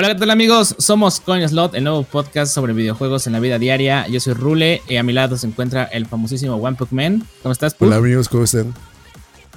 [0.00, 0.76] Hola, ¿qué tal amigos?
[0.78, 4.06] Somos Coin Slot, el nuevo podcast sobre videojuegos en la vida diaria.
[4.06, 7.26] Yo soy Rule y a mi lado se encuentra el famosísimo One Man.
[7.42, 8.72] ¿Cómo estás, Hola amigos, ¿cómo están?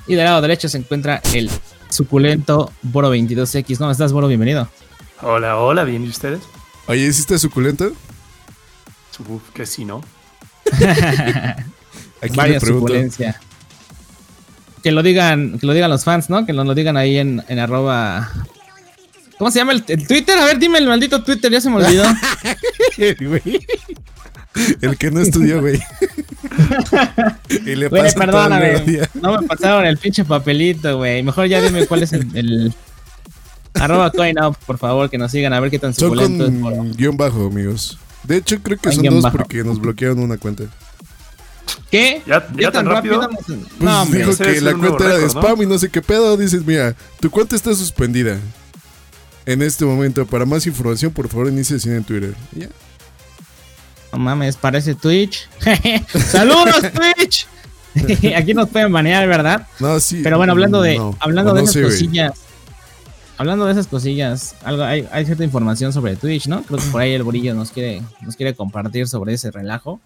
[0.08, 1.48] Y del lado derecho se encuentra el
[1.90, 3.78] suculento Boro22X.
[3.78, 4.28] ¿Cómo estás, Boro?
[4.28, 4.68] Bienvenido.
[5.22, 6.42] Hola, hola, ¿bien y ustedes?
[6.88, 7.92] Oye, ¿sí está suculento?
[9.30, 10.04] Uf, que sí, ¿no?
[12.20, 13.40] Aquí Vaya suculencia.
[14.82, 16.48] Que lo digan, que lo digan los fans, ¿no?
[16.48, 18.32] Que nos lo digan ahí en, en arroba
[19.42, 20.38] ¿Cómo se llama el, Twitter?
[20.38, 22.04] A ver, dime el maldito Twitter, ya se me olvidó.
[24.82, 25.82] el que no estudió, güey.
[27.50, 29.10] y le güey, perdóname.
[29.16, 31.24] No me pasaron el pinche papelito, güey.
[31.24, 32.72] Mejor ya dime cuál es el.
[33.74, 36.52] Arroba CoinUp, por favor, que nos sigan a ver qué tan suculento es.
[36.52, 36.96] Por...
[36.96, 37.98] guion bajo, amigos.
[38.22, 40.66] De hecho, creo que son dos porque nos bloquearon una cuenta.
[41.90, 42.22] ¿Qué?
[42.28, 43.28] ¿Ya, ya, tan, rápido?
[43.28, 46.38] Pues no, dijo que la cuenta era de spam y no sé qué pedo.
[46.38, 48.38] Dices, mira, tu cuenta está suspendida
[49.46, 50.26] en este momento.
[50.26, 52.36] Para más información, por favor, inicie en Twitter.
[52.54, 52.68] ¿Ya?
[54.12, 55.48] No mames, parece Twitch.
[56.08, 57.48] ¡Saludos, Twitch!
[58.36, 59.68] Aquí nos pueden banear, ¿verdad?
[59.80, 60.22] No, sí.
[60.24, 62.34] Pero bueno, hablando de, hablando de esas cosillas.
[63.38, 66.62] Hablando de esas cosillas, algo, hay, hay, cierta información sobre Twitch, ¿no?
[66.62, 70.00] Creo que por ahí el Borillo nos quiere, nos quiere compartir sobre ese relajo.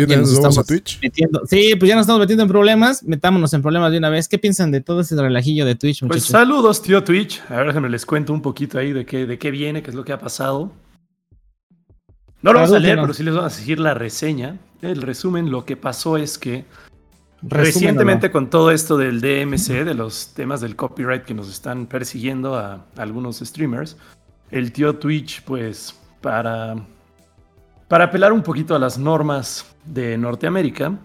[0.00, 0.98] Ya que nos, estamos a Twitch?
[1.00, 1.42] metiendo.
[1.46, 3.02] Sí, pues ya nos estamos metiendo en problemas.
[3.04, 4.28] Metámonos en problemas de una vez.
[4.28, 6.30] ¿Qué piensan de todo ese relajillo de Twitch, pues muchachos?
[6.30, 7.42] Pues saludos, tío Twitch.
[7.48, 9.96] A ver, me les cuento un poquito ahí de qué, de qué viene, qué es
[9.96, 10.72] lo que ha pasado.
[12.42, 14.58] No lo vamos a leer, pero sí les vamos a seguir la reseña.
[14.82, 16.64] El resumen, lo que pasó es que
[17.40, 22.56] recientemente con todo esto del DMC, de los temas del copyright que nos están persiguiendo
[22.56, 23.96] a algunos streamers,
[24.50, 26.76] el tío Twitch, pues para
[27.88, 30.98] para apelar un poquito a las normas de Norteamérica,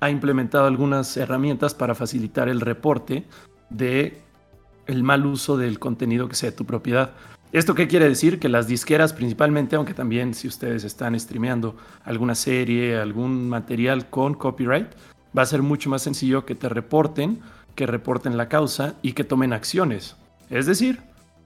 [0.00, 3.24] ha implementado algunas herramientas para facilitar el reporte
[3.70, 4.20] de
[4.86, 7.12] el mal uso del contenido que sea de tu propiedad.
[7.52, 8.38] ¿Esto qué quiere decir?
[8.38, 14.34] Que las disqueras principalmente, aunque también si ustedes están streameando alguna serie, algún material con
[14.34, 14.88] copyright,
[15.36, 17.40] va a ser mucho más sencillo que te reporten,
[17.74, 20.16] que reporten la causa y que tomen acciones.
[20.50, 21.00] Es decir,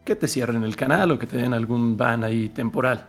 [0.05, 3.07] que te cierren el canal o que te den algún ban ahí temporal.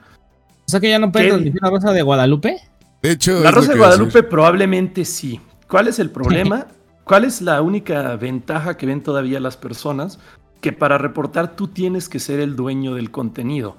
[0.68, 2.58] O sea que ya no puedes transmitir la Rosa de Guadalupe.
[3.04, 5.42] De hecho, la Rosa de Guadalupe probablemente sí.
[5.68, 6.68] ¿Cuál es el problema?
[7.04, 10.20] ¿Cuál es la única ventaja que ven todavía las personas?
[10.62, 13.78] Que para reportar tú tienes que ser el dueño del contenido.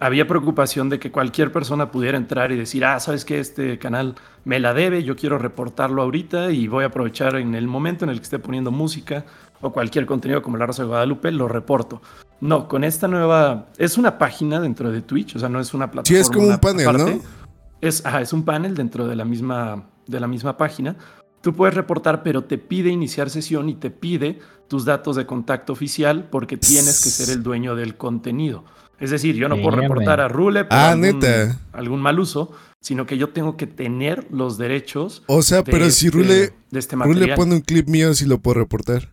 [0.00, 4.14] Había preocupación de que cualquier persona pudiera entrar y decir, ah, sabes que este canal
[4.44, 8.10] me la debe, yo quiero reportarlo ahorita y voy a aprovechar en el momento en
[8.10, 9.26] el que esté poniendo música
[9.60, 12.00] o cualquier contenido como la Rosa de Guadalupe, lo reporto.
[12.40, 13.66] No, con esta nueva.
[13.76, 16.16] Es una página dentro de Twitch, o sea, no es una plataforma.
[16.16, 17.41] Sí, es como un panel, ¿no?
[17.82, 20.96] Es, es un panel dentro de la, misma, de la misma página.
[21.42, 24.38] Tú puedes reportar, pero te pide iniciar sesión y te pide
[24.68, 28.64] tus datos de contacto oficial porque tienes que ser el dueño del contenido.
[29.00, 31.58] Es decir, yo no puedo reportar a Rule por ah, algún, neta.
[31.72, 35.24] algún, mal uso, sino que yo tengo que tener los derechos.
[35.26, 38.60] O sea, pero si este, Rule, este Rule pone un clip mío, sí lo puedo
[38.60, 39.10] reportar.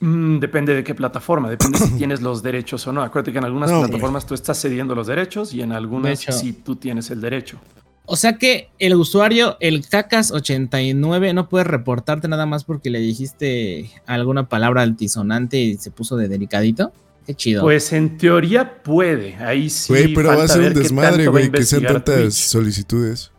[0.00, 3.02] Mm, depende de qué plataforma, depende si tienes los derechos o no.
[3.02, 6.76] Acuérdate que en algunas plataformas tú estás cediendo los derechos y en algunas sí tú
[6.76, 7.58] tienes el derecho.
[8.10, 13.90] O sea que el usuario, el Cacas89, no puede reportarte nada más porque le dijiste
[14.06, 16.90] alguna palabra altisonante y se puso de delicadito.
[17.26, 17.60] Qué chido.
[17.60, 19.34] Pues en teoría puede.
[19.36, 19.92] Ahí sí.
[19.92, 23.30] Güey, pero va a ser un desmadre, güey, que sean tantas solicitudes.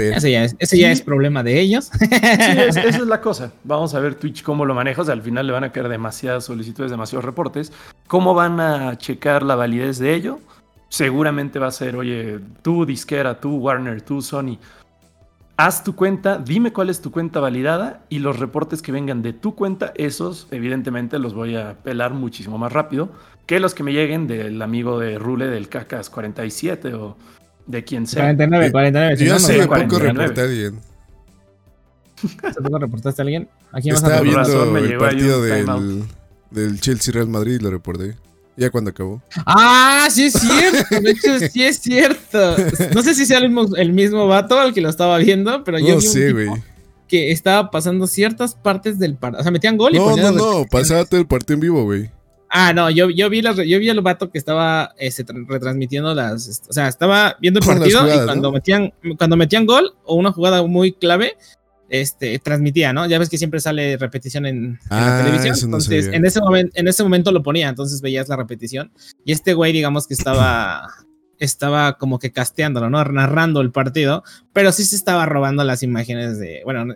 [0.00, 1.90] Ese ya, es, ya es problema de ellos.
[1.98, 3.52] Sí, esa es la cosa.
[3.64, 5.02] Vamos a ver Twitch cómo lo maneja.
[5.02, 7.72] O sea, al final le van a caer demasiadas solicitudes, demasiados reportes.
[8.06, 10.40] ¿Cómo van a checar la validez de ello?
[10.88, 14.58] Seguramente va a ser, oye, tú disquera, tú Warner, tú Sony,
[15.56, 19.32] haz tu cuenta, dime cuál es tu cuenta validada y los reportes que vengan de
[19.32, 23.10] tu cuenta, esos evidentemente los voy a pelar muchísimo más rápido
[23.50, 27.16] que los que me lleguen del amigo de Rule del Cacas 47 o
[27.66, 28.22] de quien sea.
[28.24, 29.16] 49, 49.
[29.16, 30.80] Si yo no, sé, poco reporté a alguien.
[32.42, 33.48] ¿Hace poco reportaste a alguien?
[33.72, 36.04] ¿A quién Estaba vas a viendo el partido del,
[36.50, 38.16] del Chelsea Real Madrid y lo reporté.
[38.56, 39.22] Ya cuando acabó.
[39.46, 41.00] Ah, sí es cierto.
[41.00, 42.56] De hecho, sí es cierto.
[42.94, 45.78] No sé si sea el mismo, el mismo vato al que lo estaba viendo, pero
[45.78, 46.50] yo no sé, güey.
[47.08, 49.40] Que estaba pasando ciertas partes del partido.
[49.40, 50.66] O sea, metían gol y No, no, no.
[50.70, 52.10] Pasaba todo el partido en vivo, güey.
[52.52, 56.62] Ah, no, yo, yo vi yo vi al vato que estaba este, retransmitiendo las.
[56.68, 60.66] O sea, estaba viendo el partido y cuando metían, cuando metían gol o una jugada
[60.66, 61.36] muy clave,
[61.88, 63.06] este, transmitía, ¿no?
[63.06, 65.56] Ya ves que siempre sale repetición en, la ah, televisión.
[65.62, 68.92] Entonces, en ese momento, en ese momento lo ponía, entonces veías la repetición.
[69.24, 70.88] Y este güey, digamos que estaba.
[71.38, 73.02] estaba como que casteándolo, ¿no?
[73.02, 74.22] Narrando el partido,
[74.52, 76.62] pero sí se estaba robando las imágenes de.
[76.64, 76.94] Bueno,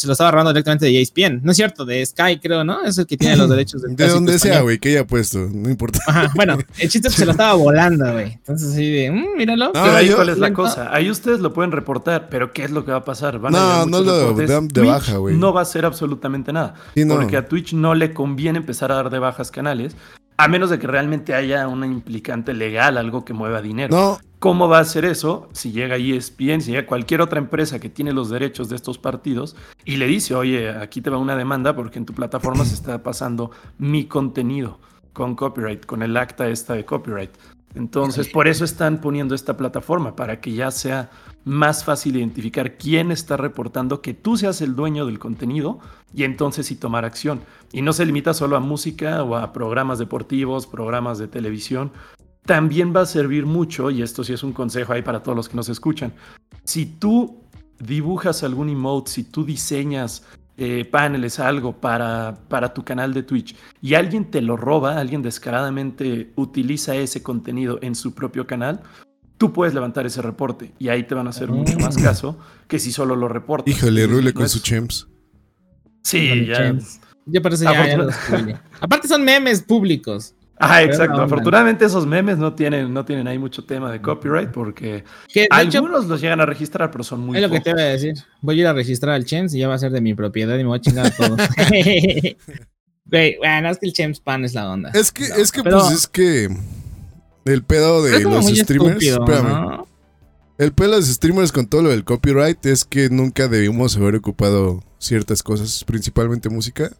[0.00, 1.40] se lo estaba robando directamente de ESPN.
[1.42, 2.82] No es cierto, de Sky, creo, ¿no?
[2.82, 3.94] Es el que tiene los derechos de.
[3.94, 6.00] De donde sea, güey, que haya puesto, no importa.
[6.06, 8.32] Ajá, bueno, el chiste es que se lo estaba volando, güey.
[8.32, 9.72] Entonces, sí, de, mmm, míralo.
[9.72, 10.94] pero ahí cuál es la cosa.
[10.94, 13.38] Ahí ustedes lo pueden reportar, pero ¿qué es lo que va a pasar?
[13.38, 15.36] Van no, no lo dan de baja, güey.
[15.36, 16.74] No va a ser absolutamente nada.
[17.08, 19.96] Porque a Twitch no le conviene empezar a dar de bajas canales
[20.42, 23.94] a menos de que realmente haya una implicante legal, algo que mueva dinero.
[23.94, 24.18] No.
[24.38, 28.12] ¿Cómo va a ser eso si llega ESPN, si llega cualquier otra empresa que tiene
[28.14, 29.54] los derechos de estos partidos
[29.84, 33.02] y le dice, oye, aquí te va una demanda porque en tu plataforma se está
[33.02, 34.78] pasando mi contenido
[35.12, 37.30] con copyright, con el acta esta de copyright?
[37.74, 41.10] Entonces, por eso están poniendo esta plataforma, para que ya sea
[41.44, 45.78] más fácil identificar quién está reportando, que tú seas el dueño del contenido
[46.12, 47.40] y entonces sí tomar acción.
[47.72, 51.92] Y no se limita solo a música o a programas deportivos, programas de televisión.
[52.44, 55.48] También va a servir mucho, y esto sí es un consejo ahí para todos los
[55.48, 56.12] que nos escuchan,
[56.64, 57.40] si tú
[57.78, 60.24] dibujas algún emote, si tú diseñas
[60.62, 65.22] eh, paneles, algo para, para tu canal de Twitch y alguien te lo roba, alguien
[65.22, 68.82] descaradamente utiliza ese contenido en su propio canal,
[69.38, 72.78] tú puedes levantar ese reporte y ahí te van a hacer mucho más caso que
[72.78, 73.74] si solo lo reportas.
[73.74, 75.08] Híjole, rule con su champs.
[76.02, 76.76] Sí, ya.
[77.24, 80.34] Ya parece ya, Aparte son memes públicos.
[80.62, 81.22] Ah, exacto.
[81.22, 85.04] Afortunadamente esos memes no tienen, no tienen ahí mucho tema de copyright porque
[85.48, 88.14] algunos los llegan a registrar, pero son muy Es lo que te voy a decir.
[88.42, 90.54] Voy a ir a registrar al Chems y ya va a ser de mi propiedad
[90.56, 91.40] y me voy a chingar a todos.
[93.06, 94.90] bueno, es que el Chems Pan es la onda.
[94.92, 96.54] Es que, es que pues es que
[97.46, 99.02] el pedo de los streamers.
[99.02, 99.84] espérame.
[100.58, 104.16] El pedo de los streamers con todo lo del copyright es que nunca debimos haber
[104.16, 106.90] ocupado ciertas cosas, principalmente música.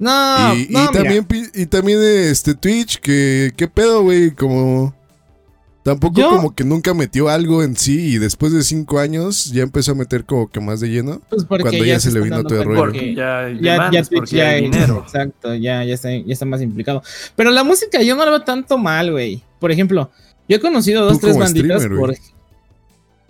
[0.00, 4.94] No, y, también y también este Twitch, que qué pedo, güey, como
[5.82, 9.92] tampoco como que nunca metió algo en sí y después de cinco años ya empezó
[9.92, 12.64] a meter como que más de lleno pues cuando ya, se, le vino todo el
[12.64, 12.80] rollo.
[12.80, 15.02] Porque ya, ya, ya, Twitch ya hay dinero.
[15.04, 17.02] Exacto, ya, ya, está, ya está más implicado.
[17.36, 19.42] Pero la música yo no la veo tanto mal, güey.
[19.58, 20.10] Por ejemplo,
[20.48, 22.14] yo he conocido dos, tres banditas por...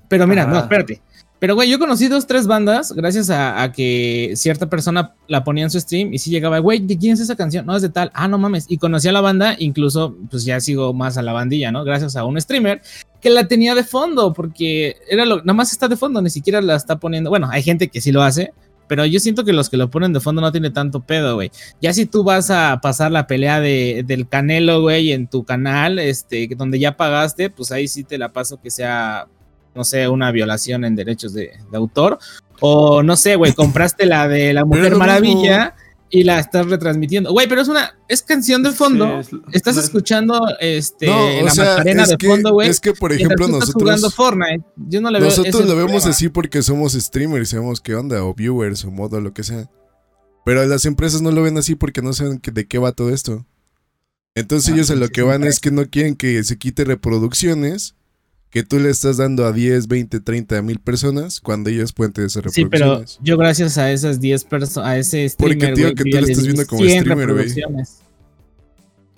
[0.08, 1.02] Pero mira, no, espérate.
[1.40, 5.70] Pero, güey, yo conocí dos, tres bandas gracias a, que cierta persona la ponía en
[5.70, 7.64] su stream y sí llegaba, güey, ¿de quién es esa canción?
[7.64, 8.10] No, es de tal.
[8.12, 8.66] Ah, no mames.
[8.68, 11.82] Y conocí a la banda, incluso, pues ya sigo más a la bandilla, ¿no?
[11.82, 12.82] Gracias a un streamer
[13.22, 16.60] que la tenía de fondo, porque era lo, nada más está de fondo, ni siquiera
[16.60, 17.30] la está poniendo.
[17.30, 18.52] Bueno, hay gente que sí lo hace,
[18.86, 21.50] pero yo siento que los que lo ponen de fondo no tiene tanto pedo, güey.
[21.80, 25.98] Ya si tú vas a pasar la pelea de, del Canelo, güey, en tu canal,
[25.98, 29.26] este, donde ya pagaste, pues ahí sí te la paso que sea
[29.74, 32.18] no sé, una violación en derechos de, autor.
[32.60, 35.74] O no sé, güey, compraste la de la Mujer Maravilla
[36.10, 37.32] y la estás retransmitiendo.
[37.32, 39.20] Güey, pero es una, es canción de fondo.
[39.52, 42.68] estás escuchando este la Macarena de fondo, güey.
[42.68, 43.74] Es que, por ejemplo, nosotros.
[43.74, 44.64] jugando Fortnite.
[44.76, 48.34] Yo no le nosotros lo vemos así porque somos streamers y sabemos qué onda, o
[48.34, 49.70] viewers, o modo, lo que sea.
[50.44, 53.46] Pero las empresas no lo ven así porque no saben de qué va todo esto.
[54.34, 57.94] Entonces ah, ellos a lo que van es que no quieren que se quite reproducciones
[58.50, 62.26] que tú le estás dando a 10, 20, 30 mil personas cuando ellos pueden tener
[62.26, 63.10] esas reproducciones.
[63.10, 66.16] Sí, pero yo gracias a esas 10 personas, a ese streamer, Porque tío, que tú
[66.16, 67.48] le estás viendo como streamer, güey.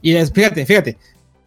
[0.02, 0.98] Y fíjate, fíjate,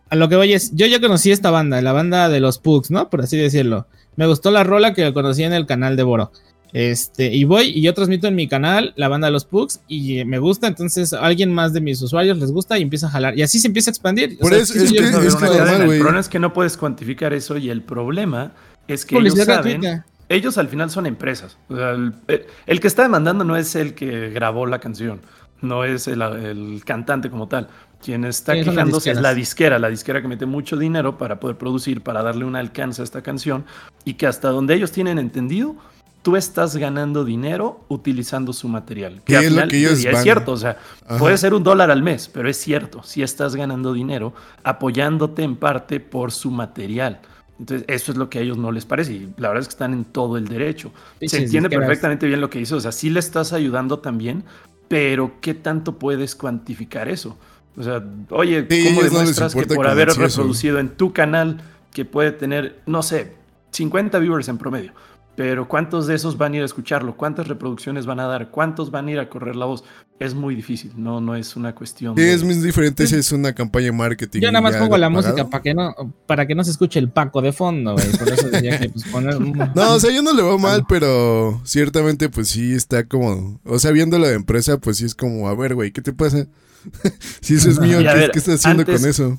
[0.10, 2.90] a lo que voy es, yo ya conocí esta banda, la banda de los Pugs,
[2.90, 3.10] ¿no?
[3.10, 3.88] Por así decirlo.
[4.16, 6.32] Me gustó la rola que conocí en el canal de Boro.
[6.76, 10.26] Este, y voy y yo transmito en mi canal la banda de los Pugs y
[10.26, 13.38] me gusta, entonces a alguien más de mis usuarios les gusta y empieza a jalar.
[13.38, 14.38] Y así se empieza a expandir.
[14.38, 17.82] Por eso es, que, es el problema es que no puedes cuantificar eso y el
[17.82, 18.52] problema
[18.90, 21.58] es que ellos saben, ellos al final son empresas.
[21.70, 25.22] el, que está demandando no es el que grabó la canción,
[25.62, 27.70] no es el, cantante como tal.
[28.04, 32.02] Quien está quejándose es la disquera, la disquera que mete mucho dinero para poder producir,
[32.02, 33.64] para darle un alcance a esta canción
[34.04, 35.78] y que hasta donde ellos tienen entendido
[36.26, 39.22] tú estás ganando dinero utilizando su material.
[39.24, 40.80] Que es lo que ellos es cierto, o sea,
[41.20, 45.56] puede ser un dólar al mes, pero es cierto, si estás ganando dinero apoyándote en
[45.56, 47.20] parte por su material.
[47.60, 49.74] Entonces, eso es lo que a ellos no les parece y la verdad es que
[49.74, 50.92] están en todo el derecho.
[51.22, 54.46] Se entiende perfectamente bien lo que hizo, o sea, sí le estás ayudando también,
[54.88, 57.38] pero ¿qué tanto puedes cuantificar eso?
[57.78, 61.62] O sea, oye, ¿cómo demuestras que por haber reproducido en tu canal
[61.94, 63.34] que puede tener, no sé,
[63.70, 64.94] 50 viewers en promedio?
[65.36, 67.18] Pero ¿cuántos de esos van a ir a escucharlo?
[67.18, 68.52] ¿Cuántas reproducciones van a dar?
[68.52, 69.84] ¿Cuántos van a ir a correr la voz?
[70.18, 72.16] Es muy difícil, no, no es una cuestión.
[72.16, 74.40] Sí, es muy diferente si es una campaña de marketing.
[74.40, 75.94] Yo nada más pongo la música para que no,
[76.26, 78.10] para que no se escuche el Paco de fondo, güey.
[78.18, 79.38] Por eso decía que pues, poner.
[79.76, 83.60] no, o sea, yo no le veo mal, pero ciertamente, pues sí está como.
[83.66, 86.48] O sea, viendo la empresa, pues sí es como, a ver, güey, ¿qué te pasa?
[87.42, 89.38] si eso es mío, ¿qué, estás haciendo con eso?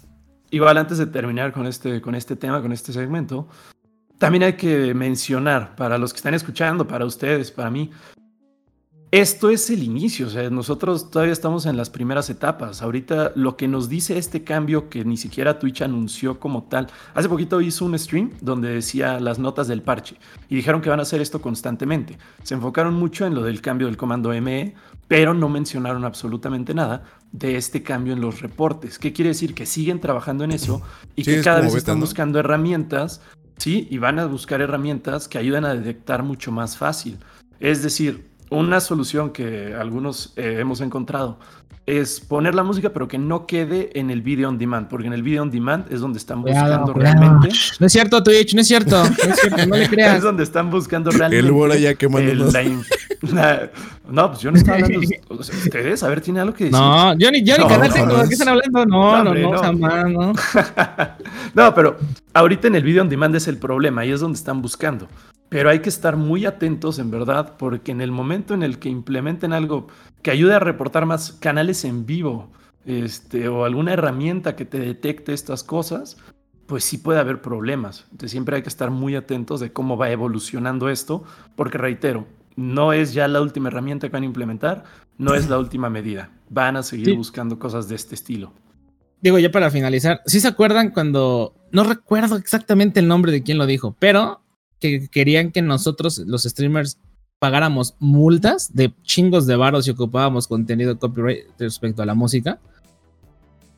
[0.51, 3.49] Igual antes de terminar con este, con este tema, con este segmento,
[4.19, 7.91] también hay que mencionar, para los que están escuchando, para ustedes, para mí,
[9.13, 12.83] esto es el inicio, o sea, nosotros todavía estamos en las primeras etapas.
[12.83, 16.89] Ahorita lo que nos dice este cambio que ni siquiera Twitch anunció como tal.
[17.15, 20.17] Hace poquito hizo un stream donde decía las notas del parche
[20.49, 22.19] y dijeron que van a hacer esto constantemente.
[22.43, 24.75] Se enfocaron mucho en lo del cambio del comando ME,
[25.07, 28.99] pero no mencionaron absolutamente nada de este cambio en los reportes.
[28.99, 29.55] ¿Qué quiere decir?
[29.55, 30.83] Que siguen trabajando en eso
[31.15, 33.21] y que cada vez están buscando herramientas,
[33.57, 37.19] sí, y van a buscar herramientas que ayuden a detectar mucho más fácil.
[37.61, 41.39] Es decir, una solución que algunos eh, hemos encontrado
[41.87, 45.13] es poner la música, pero que no quede en el video on demand, porque en
[45.13, 47.49] el video on demand es donde están buscando realmente.
[47.79, 49.05] No es cierto, Twitch, no es cierto.
[49.05, 50.17] No es cierto, no le creas.
[50.17, 51.47] Es donde están buscando realmente.
[51.47, 52.19] El Bora ya que No,
[54.31, 55.01] pues yo no estaba hablando.
[55.31, 56.79] Ustedes, a ver, ¿tiene algo que decir?
[56.79, 58.17] No, yo ni, yo ni canal tengo.
[58.17, 58.85] ¿De qué están hablando?
[58.85, 60.33] No, no, no, no, jamás, no.
[61.55, 61.99] no, pero
[62.35, 65.07] ahorita en el video on demand es el problema, y es donde están buscando.
[65.49, 68.89] Pero hay que estar muy atentos, en verdad, porque en el momento en el que
[68.89, 69.87] implementen algo
[70.23, 72.51] que ayude a reportar más canales en vivo,
[72.85, 76.17] este, o alguna herramienta que te detecte estas cosas,
[76.67, 78.05] pues sí puede haber problemas.
[78.05, 81.25] Entonces siempre hay que estar muy atentos de cómo va evolucionando esto,
[81.55, 82.27] porque reitero,
[82.57, 84.85] no es ya la última herramienta que van a implementar,
[85.19, 86.31] no es la última medida.
[86.49, 88.53] Van a seguir buscando cosas de este estilo.
[89.21, 93.59] Digo, ya para finalizar, ¿sí se acuerdan cuando, no recuerdo exactamente el nombre de quién
[93.59, 94.43] lo dijo, pero
[94.81, 96.99] que querían que nosotros, los streamers,
[97.39, 102.59] pagáramos multas de chingos de varos y ocupábamos contenido copyright respecto a la música.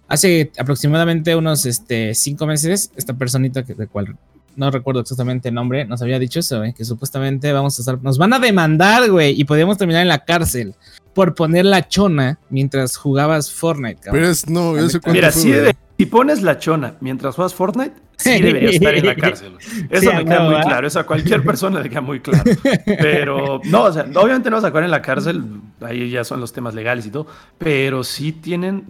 [0.07, 4.17] Hace aproximadamente unos este, cinco meses, esta personita que, de cual
[4.57, 6.75] no recuerdo exactamente el nombre, nos había dicho eso, ¿eh?
[6.77, 10.25] que supuestamente vamos a estar, nos van a demandar, güey, y podríamos terminar en la
[10.25, 10.75] cárcel
[11.15, 13.97] por poner la chona mientras jugabas Fortnite.
[13.97, 14.15] Cabrón.
[14.15, 15.53] Pero es, no, ese Mira, si,
[15.97, 19.57] si pones la chona mientras juegas Fortnite, sí debería estar en la cárcel.
[19.89, 22.45] Eso me queda muy claro, eso a cualquier persona le queda muy claro.
[22.87, 25.45] Pero, no, o sea, obviamente no vas a acabar en la cárcel,
[25.81, 27.27] ahí ya son los temas legales y todo,
[27.59, 28.87] pero sí tienen,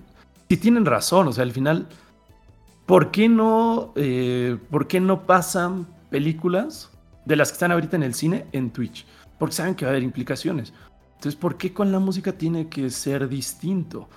[0.49, 1.89] sí tienen razón, o sea, al final,
[2.87, 6.91] ¿por qué no, eh, ¿por qué no pasan películas
[7.25, 9.07] de las que están ahorita en el cine en Twitch?
[9.39, 10.73] Porque saben que va a haber implicaciones.
[11.15, 14.09] Entonces, ¿por qué con la música tiene que ser distinto?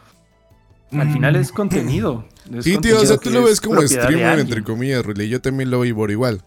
[0.91, 2.25] Al final es contenido.
[2.62, 5.27] sí, tío, o sea, tú lo ves como streamer, entre comillas, Rule.
[5.27, 6.43] Yo también lo voy por igual.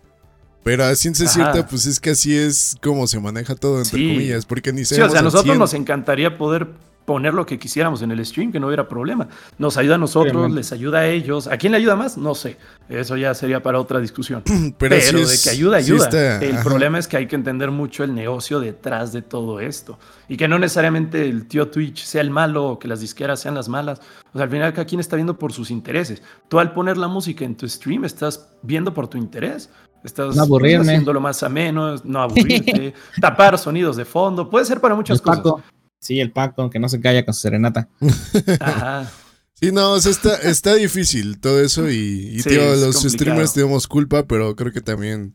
[0.63, 4.47] Pero a ciencia cierta, pues es que así es como se maneja todo, entre comillas,
[4.47, 6.69] porque ni Sí, o sea, a nosotros nos encantaría poder
[7.05, 9.29] poner lo que quisiéramos en el stream, que no hubiera problema.
[9.59, 11.47] Nos ayuda a nosotros, les ayuda a ellos.
[11.47, 12.17] ¿A quién le ayuda más?
[12.17, 12.57] No sé.
[12.89, 14.43] Eso ya sería para otra discusión.
[14.79, 16.39] Pero, de que ayuda, ayuda.
[16.41, 19.99] el problema es que hay que entender mucho el negocio detrás de todo esto.
[20.29, 23.55] Y que no necesariamente el tío Twitch sea el malo o que las disqueras sean
[23.55, 24.01] las malas.
[24.33, 26.23] O sea, al final cada quien está viendo por sus intereses.
[26.49, 29.71] Tú al poner la música en tu stream estás viendo por tu interés.
[30.03, 34.51] Estás no haciéndolo más ameno, no aburrirte, tapar sonidos de fondo.
[34.51, 35.43] Puede ser para muchas cosas.
[36.05, 37.89] Sí, el Paco, que no se calla con su serenata.
[38.61, 39.11] Ajá.
[39.55, 44.27] Sí, no, o sea, está, está difícil todo eso y, tío, los streamers tenemos culpa,
[44.27, 45.35] pero creo que también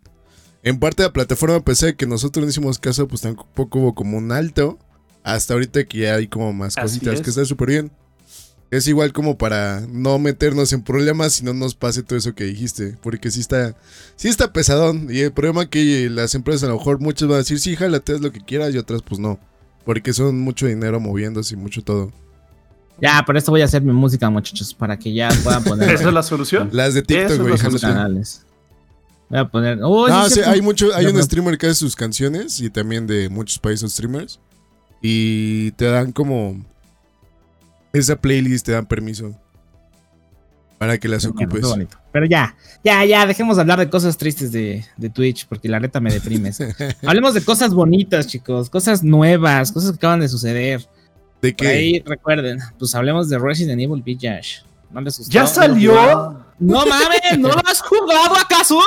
[0.62, 4.18] en parte de la plataforma PC que nosotros no hicimos caso, pues tampoco hubo como
[4.18, 4.78] un alto.
[5.24, 7.92] Hasta ahorita que ya hay como más cositas que está súper bien.
[8.70, 12.44] Es igual como para no meternos en problemas y no nos pase todo eso que
[12.44, 12.98] dijiste.
[13.02, 13.76] Porque sí está,
[14.16, 15.08] sí está pesadón.
[15.10, 18.14] Y el problema que las empresas a lo mejor muchas van a decir, sí, jálate,
[18.14, 19.40] haz lo que quieras y otras pues no.
[19.90, 22.12] Porque son mucho dinero moviéndose y mucho todo.
[23.02, 25.90] Ya, por esto voy a hacer mi música, muchachos, para que ya puedan poner.
[25.90, 26.70] ¿Esa es la solución?
[26.72, 27.58] Las de TikTok, güey.
[27.58, 28.46] Los canales.
[29.30, 29.80] Voy a poner.
[29.82, 33.30] Oh, no, sí, hay mucho, hay un streamer que hace sus canciones y también de
[33.30, 34.40] muchos países streamers.
[35.02, 36.64] Y te dan como
[37.92, 39.36] esa playlist, te dan permiso.
[40.78, 41.66] Para que las ocupes.
[42.12, 46.00] Pero ya, ya, ya, dejemos de hablar de cosas tristes de, Twitch, porque la neta
[46.00, 46.60] me deprimes.
[47.06, 50.88] Hablemos de cosas bonitas, chicos, cosas nuevas, cosas que acaban de suceder.
[51.42, 51.68] ¿De qué?
[51.68, 54.62] ahí recuerden, pues hablemos de Resident Evil Village.
[54.92, 55.94] ¿No les ¿Ya salió?
[56.58, 58.82] No mames, ¿no lo has jugado acaso?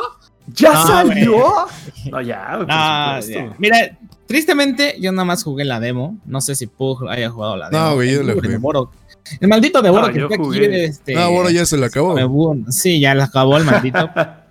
[0.49, 1.67] ¿Ya salió?
[2.11, 6.19] No, ya, ya, Mira, tristemente yo nada más jugué la demo.
[6.27, 7.85] No sé si Pug haya jugado la demo.
[7.85, 8.59] No, güey, yo lo jugué.
[9.41, 10.65] El maldito de Boro que está aquí.
[10.65, 12.17] Este, ah, Boro ya se lo acabó.
[12.71, 14.11] Sí, ya lo acabó el maldito.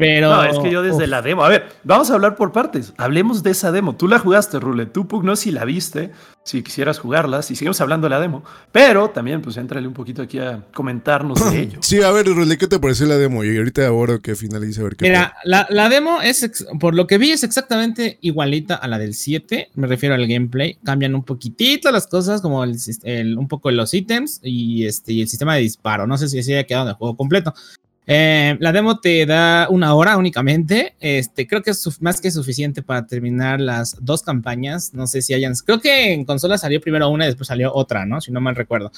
[0.00, 0.34] Pero.
[0.34, 1.44] No, es que yo desde la demo.
[1.44, 2.94] A ver, vamos a hablar por partes.
[2.96, 3.96] Hablemos de esa demo.
[3.96, 4.86] Tú la jugaste, Rule.
[4.86, 6.10] Tú, Pug, no sé si la viste,
[6.42, 8.42] si quisieras jugarla, si seguimos hablando de la demo.
[8.72, 11.78] Pero también, pues, entrale un poquito aquí a comentarnos de ello.
[11.82, 13.44] Sí, a ver, Rule, ¿qué te pareció la demo?
[13.44, 15.04] Y ahorita ahora que finalice, a ver qué.
[15.04, 19.12] Mira, la, la, demo es, por lo que vi, es exactamente igualita a la del
[19.12, 19.72] 7.
[19.74, 20.78] Me refiero al gameplay.
[20.82, 25.28] Cambian un poquitito las cosas, como el, un poco los ítems y, este, y el
[25.28, 26.06] sistema de disparo.
[26.06, 27.52] No sé si así ha quedado en el juego completo.
[28.06, 30.96] Eh, la demo te da una hora únicamente.
[31.00, 34.94] Este, creo que es más que suficiente para terminar las dos campañas.
[34.94, 35.54] No sé si hayan.
[35.64, 38.20] Creo que en consola salió primero una y después salió otra, ¿no?
[38.20, 38.90] Si no mal recuerdo.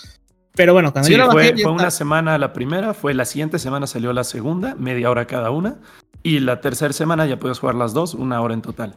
[0.55, 1.53] Pero bueno, cuando yo la bajé.
[1.53, 5.27] Fue, fue una semana la primera, fue la siguiente semana salió la segunda, media hora
[5.27, 5.77] cada una.
[6.23, 8.95] Y la tercera semana ya puedes jugar las dos, una hora en total.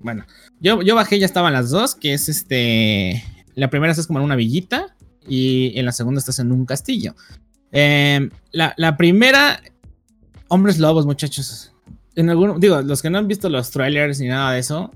[0.00, 0.24] Bueno,
[0.60, 3.22] yo, yo bajé, ya estaban las dos, que es este.
[3.54, 4.94] La primera estás como en una villita
[5.26, 7.14] y en la segunda estás en un castillo.
[7.72, 9.60] Em, la, primera,
[10.48, 11.72] hombres lobos, muchachos.
[12.16, 14.90] En algún, digo, los que no han visto los trailers ni nada de eso,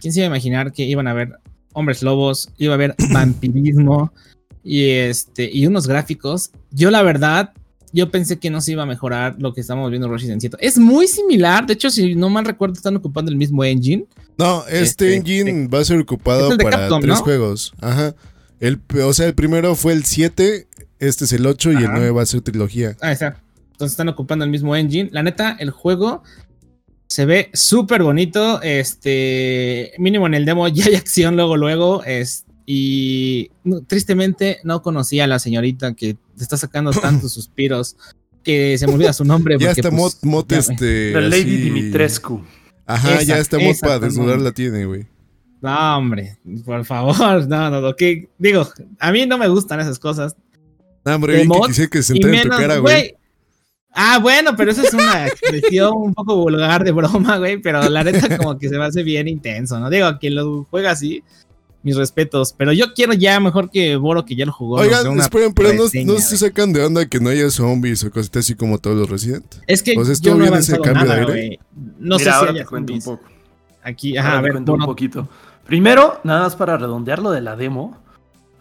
[0.00, 1.32] ¿quién se iba a imaginar que iban a ver
[1.72, 4.12] hombres lobos, iba a haber vampirismo
[4.62, 6.50] y este y unos gráficos?
[6.70, 7.52] Yo la verdad
[7.92, 10.56] yo pensé que no se iba a mejorar lo que estamos viendo en Resident 7.
[10.60, 14.06] Es muy similar, de hecho, si no mal recuerdo, están ocupando el mismo engine.
[14.38, 17.72] No, este, este engine va a ser ocupado para tres juegos.
[17.80, 18.14] Ajá.
[18.60, 20.68] El, o sea, el primero fue el 7,
[21.00, 22.96] este es el 8 y el 9 va a ser trilogía.
[23.00, 23.42] Ah, está.
[23.72, 25.08] Entonces están ocupando el mismo engine.
[25.12, 26.22] La neta, el juego
[27.06, 28.60] se ve súper bonito.
[28.62, 32.04] Este, mínimo en el demo ya hay acción luego, luego.
[32.04, 33.50] Es, y
[33.86, 37.96] tristemente no conocía a la señorita que está sacando tantos suspiros
[38.44, 39.56] que se me olvida su nombre.
[39.58, 41.12] ya está pues, Mot, este.
[41.12, 42.44] La Lady Dimitrescu.
[42.86, 45.06] Ajá, ya está Mot para desnudar la tiene, güey.
[45.62, 48.66] No, hombre, por favor, no, no, no, que digo,
[48.98, 50.34] a mí no me gustan esas cosas.
[51.04, 53.14] No, hombre, que quisiera que se en tu cara, güey.
[53.92, 58.04] Ah, bueno, pero eso es una expresión un poco vulgar de broma, güey, pero la
[58.04, 59.90] neta como que se me hace bien intenso, ¿no?
[59.90, 61.24] Digo, quien lo juega así,
[61.82, 64.76] mis respetos, pero yo quiero ya mejor que Boro que ya lo jugó.
[64.76, 68.54] Oigan, esperen, pero no, se sacan de onda que no haya zombies o cositas así
[68.54, 69.44] como todos los Resident.
[69.66, 71.60] Es que yo no ese cambio de aire?
[71.98, 73.24] No sé si haya cuento un poco.
[73.82, 75.28] Aquí, ajá, a ver, cuento un poquito.
[75.66, 77.96] Primero, nada más para redondear lo de la demo,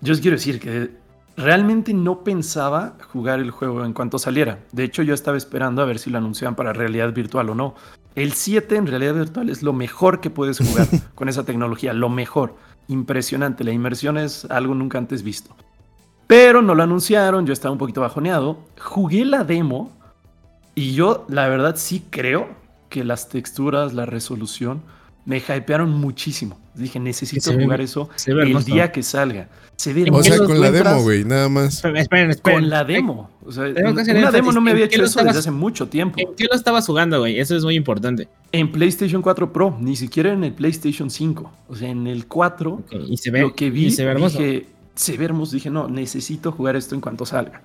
[0.02, 0.92] yo os quiero decir que
[1.40, 4.60] realmente no pensaba jugar el juego en cuanto saliera.
[4.74, 7.76] De hecho, yo estaba esperando a ver si lo anunciaban para realidad virtual o no.
[8.14, 12.10] El 7 en realidad virtual es lo mejor que puedes jugar con esa tecnología, lo
[12.10, 12.56] mejor
[12.90, 13.64] impresionante.
[13.64, 15.56] La inmersión es algo nunca antes visto.
[16.28, 18.60] Pero no lo anunciaron, yo estaba un poquito bajoneado.
[18.80, 19.92] Jugué la demo
[20.76, 22.50] y yo la verdad sí creo
[22.90, 24.82] que las texturas, la resolución
[25.26, 26.60] me hypearon muchísimo.
[26.80, 29.48] Dije, necesito jugar eso el día que salga.
[29.76, 31.76] Se ve o sea, con la demo, güey, nada más.
[31.86, 33.30] Esperen, esperen, Con la demo.
[33.46, 36.20] O sea, una demo no me había hecho eso desde hace mucho tiempo.
[36.20, 37.40] ¿En qué lo estabas jugando, güey?
[37.40, 38.28] Eso es muy importante.
[38.52, 41.52] En PlayStation 4 Pro, ni siquiera en el PlayStation 5.
[41.70, 44.38] O sea, en el 4, y se ve, lo que vi, se ve hermoso.
[44.38, 44.66] dije,
[44.96, 45.54] se ve hermoso.
[45.54, 47.62] Dije, no, necesito jugar esto en cuanto salga.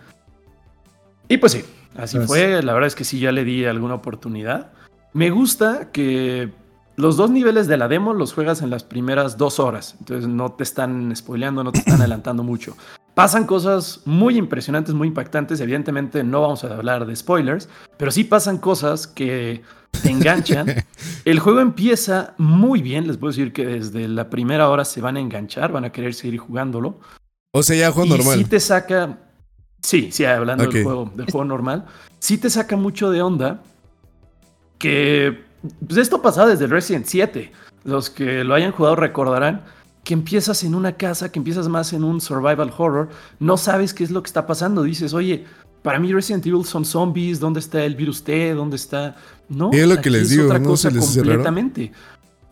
[1.29, 1.65] Y pues sí,
[1.97, 2.63] así pues fue.
[2.63, 4.71] La verdad es que sí, ya le di alguna oportunidad.
[5.15, 6.51] Me gusta que
[6.97, 10.53] los dos niveles de la demo los juegas en las primeras dos horas, entonces no
[10.53, 12.77] te están spoileando, no te están adelantando mucho.
[13.15, 18.25] Pasan cosas muy impresionantes, muy impactantes, evidentemente no vamos a hablar de spoilers, pero sí
[18.25, 19.63] pasan cosas que
[20.03, 20.85] te enganchan.
[21.25, 25.17] El juego empieza muy bien, les puedo decir que desde la primera hora se van
[25.17, 26.99] a enganchar, van a querer seguir jugándolo.
[27.53, 28.39] O sea, ya juego normal.
[28.39, 29.19] Sí te saca,
[29.81, 31.87] sí, sí, hablando del juego, del juego normal,
[32.19, 33.63] sí te saca mucho de onda
[34.79, 35.45] que
[35.87, 37.53] pues esto pasa desde Resident 7.
[37.85, 39.63] Los que lo hayan jugado recordarán
[40.05, 43.09] que empiezas en una casa, que empiezas más en un survival horror,
[43.41, 44.83] no sabes qué es lo que está pasando.
[44.83, 45.45] Dices, oye,
[45.83, 48.55] para mí Resident Evil son zombies, ¿dónde está el virus T?
[48.55, 49.17] ¿Dónde está...?
[49.49, 51.93] No, es lo que les digo, otra cosa completamente.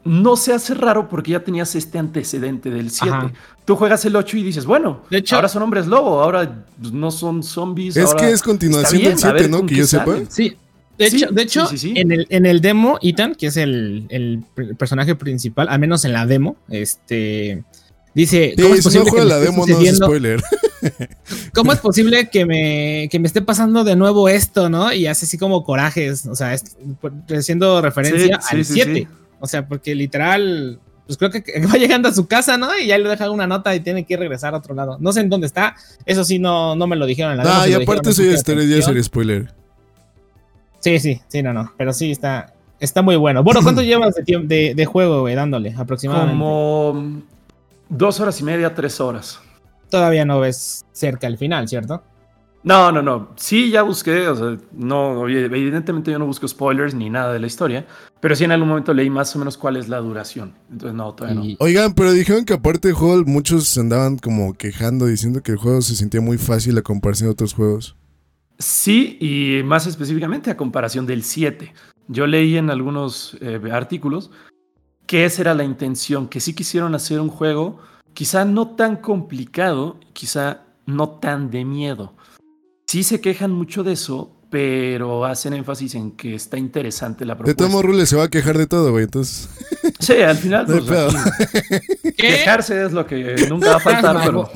[0.05, 3.33] No se hace raro porque ya tenías este antecedente del 7.
[3.65, 7.11] Tú juegas el 8 y dices, bueno, de hecho, ahora son hombres lobo, ahora no
[7.11, 7.97] son zombies.
[7.97, 9.65] Es que es continuación del 7, ¿no?
[9.65, 10.17] Que yo sepa.
[10.29, 10.57] Sí,
[10.99, 14.45] de hecho, de hecho en, el, en el demo, Ethan, que es el,
[14.79, 17.65] personaje principal, al menos en la demo, este
[18.15, 20.43] dice: ¿Cómo es posible que la demo no es spoiler.
[21.55, 24.93] ¿Cómo es posible que me, que me esté pasando de nuevo esto, no?
[24.93, 26.57] Y hace así como corajes, o sea,
[27.31, 29.09] haciendo referencia al 7.
[29.39, 32.77] O sea, porque literal, pues creo que va llegando a su casa, ¿no?
[32.79, 34.99] Y ya le deja una nota y tiene que regresar a otro lado.
[35.01, 37.57] No sé en dónde está, eso sí no, no me lo dijeron en la demo.
[37.61, 39.62] Ah, y aparte eso ya sería spoiler.
[40.83, 41.73] Sí, sí, sí, no, no.
[41.79, 43.43] Pero sí está, está muy bueno.
[43.43, 46.33] Bueno, ¿cuánto llevas de, tiempo, de, juego, güey, dándole aproximadamente?
[46.33, 47.23] Como
[47.89, 49.41] dos horas y media, tres horas.
[49.89, 52.03] Todavía no ves cerca el final, ¿cierto?
[52.65, 53.31] No, no, no.
[53.37, 54.29] Sí, ya busqué.
[54.29, 57.87] O sea, no, evidentemente yo no busco spoilers ni nada de la historia.
[58.21, 60.55] Pero sí en algún momento leí más o menos cuál es la duración.
[60.71, 61.57] Entonces, no, todavía no.
[61.59, 65.83] Oigan, pero dijeron que aparte del juego, muchos andaban como quejando, diciendo que el juego
[65.83, 67.97] se sentía muy fácil a comparación de otros juegos.
[68.63, 71.75] Sí, y más específicamente a comparación del 7.
[72.07, 74.31] Yo leí en algunos eh, artículos
[75.05, 77.81] que esa era la intención, que sí quisieron hacer un juego
[78.15, 82.15] quizá no tan complicado, quizá no tan de miedo.
[82.87, 87.65] Sí se quejan mucho de eso pero hacen énfasis en que está interesante la propuesta.
[87.65, 89.49] De todos modos, se va a quejar de todo, güey, entonces...
[89.99, 90.85] Sí, al final, pues,
[92.19, 94.51] quejarse es lo que nunca va a faltar, pero...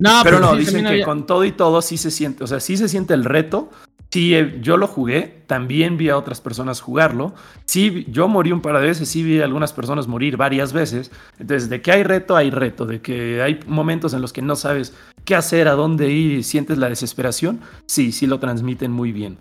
[0.00, 2.76] no, pero no, dicen que con todo y todo sí se siente, o sea, sí
[2.76, 3.70] se siente el reto,
[4.14, 7.34] Sí, eh, yo lo jugué, también vi a otras personas jugarlo.
[7.64, 11.10] Sí, yo morí un par de veces, sí vi a algunas personas morir varias veces.
[11.40, 12.86] Entonces, de que hay reto, hay reto.
[12.86, 14.94] De que hay momentos en los que no sabes
[15.24, 17.58] qué hacer, a dónde ir y sientes la desesperación.
[17.86, 19.38] Sí, sí lo transmiten muy bien.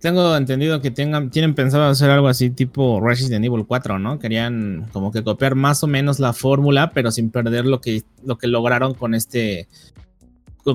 [0.00, 4.20] Tengo entendido que tengan, tienen pensado hacer algo así tipo Resident Evil 4, ¿no?
[4.20, 8.38] Querían como que copiar más o menos la fórmula, pero sin perder lo que, lo
[8.38, 9.68] que lograron con este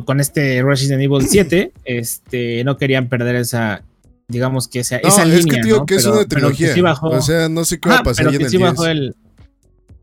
[0.06, 3.84] con este Resident Evil 7, este, no querían perder esa,
[4.28, 5.40] digamos que esa, esa línea.
[5.40, 6.74] Es que, tío, que es una trilogía.
[7.02, 9.16] o sea, no sé qué va a pasar pero que sí bajó el.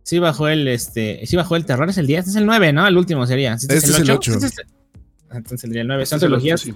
[0.03, 2.73] Sí bajó el, este, sí bajó el terror, es el 10, este es el 9,
[2.73, 2.87] ¿no?
[2.87, 3.55] El último sería.
[3.55, 4.33] Este, es el 8.
[4.33, 4.63] Este
[5.33, 6.69] entonces sería el 9, son trilogías.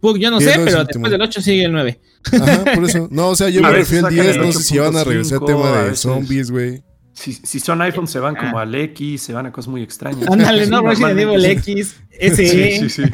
[0.00, 2.00] Pug, yo no sé, pero después del 8 sigue el 9.
[2.32, 3.08] Ajá, por eso.
[3.10, 5.46] No, o sea, yo me refiero al 10, no sé si van a regresar al
[5.46, 6.82] tema de zombies, güey.
[7.14, 8.62] Si, son iPhones se van como ah.
[8.62, 10.28] al X, se van a cosas muy extrañas.
[10.30, 12.46] Ándale, no, Resident Evil X, ese.
[12.46, 13.02] Sí, sí, sí.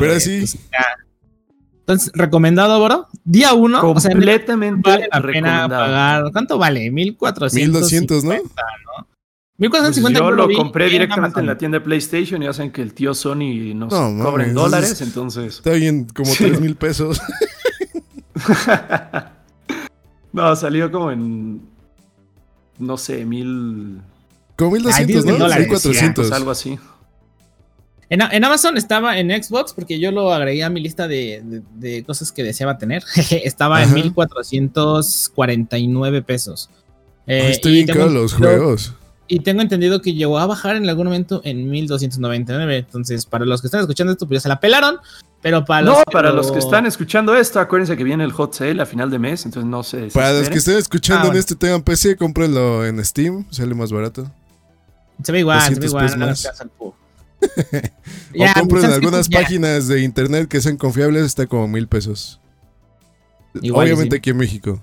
[0.00, 0.40] Pero sí.
[0.40, 0.58] Pues,
[1.80, 3.06] Entonces, ¿recomendado, bro?
[3.24, 3.80] Día 1.
[3.80, 6.32] Completamente o sea, vale la pena pagar.
[6.32, 6.90] ¿Cuánto vale?
[6.90, 7.80] 1400.
[7.82, 8.32] 1200, ¿no?
[8.32, 8.40] ¿no?
[9.60, 12.94] 1450 pues yo lo, compré directamente en, la tienda de PlayStation y hacen que el
[12.94, 15.56] tío Sony nos no, cobre en dólares, entonces.
[15.56, 17.20] Está bien, como 3 mil pesos.
[20.32, 21.60] No, salió como en.
[22.78, 24.00] No sé, mil.
[24.56, 25.38] Como 1200, ¿no?
[25.38, 26.30] Dólares, 1400.
[26.30, 26.78] Algo así.
[28.08, 32.04] En, en, Amazon estaba en Xbox porque yo lo agregué a mi lista de, de,
[32.04, 33.02] cosas que deseaba tener.
[33.44, 36.70] estaba en 1449 pesos.
[37.26, 38.94] Eh, estoy bien caro los juegos.
[39.32, 42.78] Y tengo entendido que llegó a bajar en algún momento en 1299.
[42.78, 44.96] Entonces, para los que están escuchando esto, pues ya se la pelaron.
[45.40, 48.52] Pero para los no, para los que están escuchando esto, acuérdense que viene el hot
[48.52, 50.08] sale a final de mes, entonces no sé.
[50.12, 53.92] Para los que estén escuchando ah, en este tengan PC, cómprenlo en Steam, sale más
[53.92, 54.28] barato.
[55.22, 56.18] Se ve igual, se ve igual.
[56.18, 56.44] Más.
[56.50, 56.94] o
[58.60, 62.40] compren en algunas páginas de internet que sean confiables, está como mil pesos.
[63.54, 64.82] Obviamente aquí en México.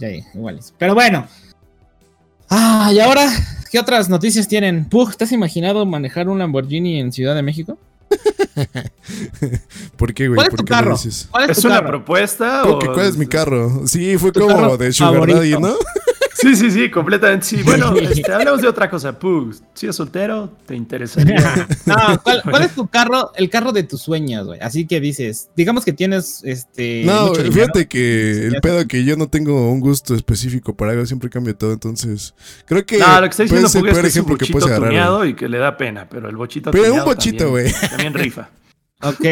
[0.00, 0.58] Ya, igual.
[0.78, 1.28] Pero bueno,
[2.50, 3.28] Ah, y ahora,
[3.70, 4.86] ¿qué otras noticias tienen?
[4.86, 7.78] Pug, ¿te has imaginado manejar un Lamborghini en Ciudad de México?
[9.96, 10.36] ¿Por qué, güey?
[10.36, 10.96] ¿Cuál es tu carro?
[11.30, 12.64] ¿Cuál es, una propuesta?
[12.64, 12.78] o...
[12.78, 13.86] ¿Cuál es mi carro?
[13.86, 15.74] Sí, fue como de Sugar Daddy, ¿no?
[16.40, 17.44] Sí, sí, sí, completamente.
[17.44, 19.18] Sí, bueno, este, hablamos de otra cosa.
[19.18, 21.66] Pug, si es soltero, te interesaría.
[21.86, 24.60] no, ¿cuál, es tu carro, el carro de tus sueños, güey?
[24.60, 27.02] Así que dices, digamos que tienes este.
[27.04, 31.28] No, fíjate que el pedo que yo no tengo un gusto específico para algo, siempre
[31.28, 32.34] cambio todo, entonces.
[32.66, 32.98] Creo que.
[32.98, 35.58] No, lo que está diciendo Pug es que es un bochito tuneado y que le
[35.58, 37.72] da pena, pero el bochito Pero un bochito, güey.
[37.90, 38.48] También, rifa.
[39.02, 39.24] Ok,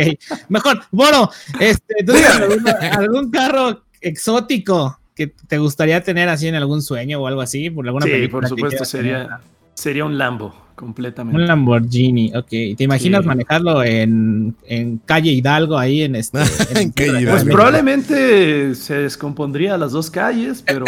[0.49, 0.83] mejor.
[0.90, 7.20] Bueno, este, ¿tú algún, algún carro exótico que te gustaría tener así en algún sueño
[7.20, 7.70] o algo así?
[7.70, 9.40] Por alguna sí, por supuesto, sería,
[9.72, 11.40] sería un Lambo, completamente.
[11.40, 12.48] Un Lamborghini, ok.
[12.76, 16.40] ¿Te imaginas manejarlo en, en, calle Hidalgo, ahí en este...
[16.79, 17.31] en, calle Hidalgo.
[17.31, 20.85] Pues probablemente se descompondría las dos calles, pero...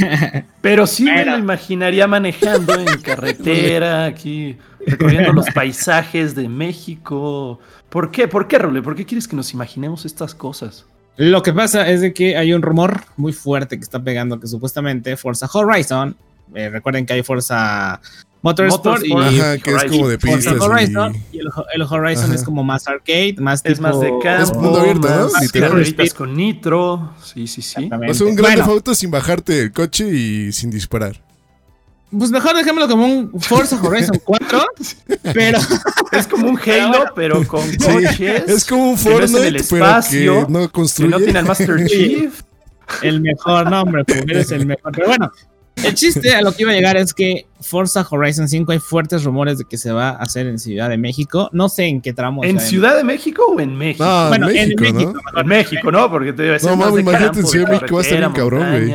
[0.62, 7.60] pero sí me lo imaginaría manejando en carretera, aquí, recorriendo los paisajes de México.
[7.90, 8.28] ¿Por qué?
[8.28, 8.80] ¿Por qué, Role?
[8.80, 10.86] ¿Por qué quieres que nos imaginemos estas cosas?
[11.18, 14.46] Lo que pasa es de que hay un rumor muy fuerte que está pegando que
[14.46, 16.16] supuestamente Forza Horizon,
[16.54, 18.00] eh, recuerden que hay Forza
[18.42, 19.10] Motorsport, y
[19.60, 23.80] que es como de pistas Horizon, y, el, Horizon es como más arcade, más es
[23.80, 26.14] más de campo, es mundo abierto, ¿no?
[26.14, 27.90] con nitro, sí, sí, sí.
[28.08, 28.94] O sea, un gran bueno.
[28.94, 31.20] sin bajarte del coche y sin disparar.
[32.16, 34.64] Pues mejor dejémoslo como un Forza Horizon 4,
[35.34, 35.58] pero...
[36.12, 38.44] Es como un Halo, pero con coches.
[38.46, 41.10] es como un Fortnite, el espacio, pero que no construye.
[41.10, 42.42] Que no tiene el Master Chief.
[43.02, 44.92] El mejor nombre, pues eres el mejor.
[44.92, 45.30] Pero bueno,
[45.84, 49.24] el chiste a lo que iba a llegar es que Forza Horizon 5 hay fuertes
[49.24, 51.50] rumores de que se va a hacer en Ciudad de México.
[51.52, 52.42] No sé en qué tramo.
[52.44, 54.04] ¿En Ciudad de México o en México?
[54.28, 55.12] bueno, en México, en México.
[55.34, 55.40] ¿no?
[55.40, 56.10] En México, ¿no?
[56.10, 56.70] Porque te iba a decir.
[56.70, 58.94] No, mames, imagínate en Ciudad de México va a estar bien cabrón, güey.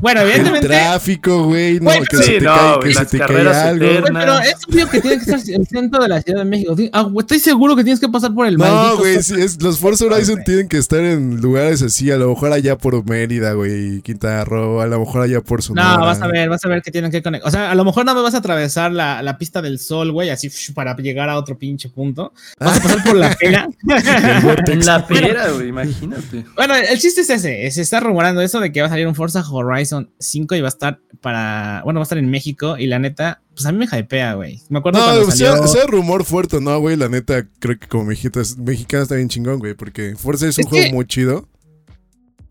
[0.00, 0.66] Bueno, evidentemente.
[0.66, 1.80] El tráfico, güey.
[1.80, 4.06] No, que se te cae, que se te cae algo.
[4.12, 6.74] pero es obvio que tiene que estar en el centro de la Ciudad de México.
[6.92, 9.16] Ah, estoy seguro que tienes que pasar por el No, güey.
[9.60, 12.10] los Forza Horizon tienen que estar en lugares así.
[12.10, 14.00] A lo mejor allá por Mérida, güey.
[14.02, 14.80] Quintana Roo.
[14.80, 15.96] A lo mejor allá por Sonora.
[15.96, 17.48] No, vas a ver, vas a ver que tienen que conectar.
[17.48, 20.12] O sea, a lo mejor no me vas a atravesar la, la pista del sol,
[20.12, 22.32] güey, así para llegar a otro pinche punto.
[22.58, 23.68] Vas a pasar por la pera.
[24.66, 26.44] en la pera, güey, imagínate.
[26.56, 27.70] Bueno, el chiste es ese.
[27.70, 30.60] Se está rumorando eso de que va a salir un Forza Forza Horizon 5 y
[30.60, 33.72] va a estar para, bueno, va a estar en México y la neta, pues a
[33.72, 34.60] mí me hypea, güey.
[34.68, 35.66] Me acuerdo no, cuando salió...
[35.66, 39.74] sea, rumor fuerte, no, güey, la neta, creo que como mexicana está bien chingón, güey,
[39.74, 41.48] porque Forza es, un juego muy chido.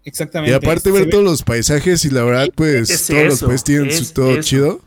[0.06, 0.51] Exactamente.
[0.51, 4.41] Y aparte ver todos los paisajes y la verdad, pues todos los países tienen todo
[4.41, 4.82] chido.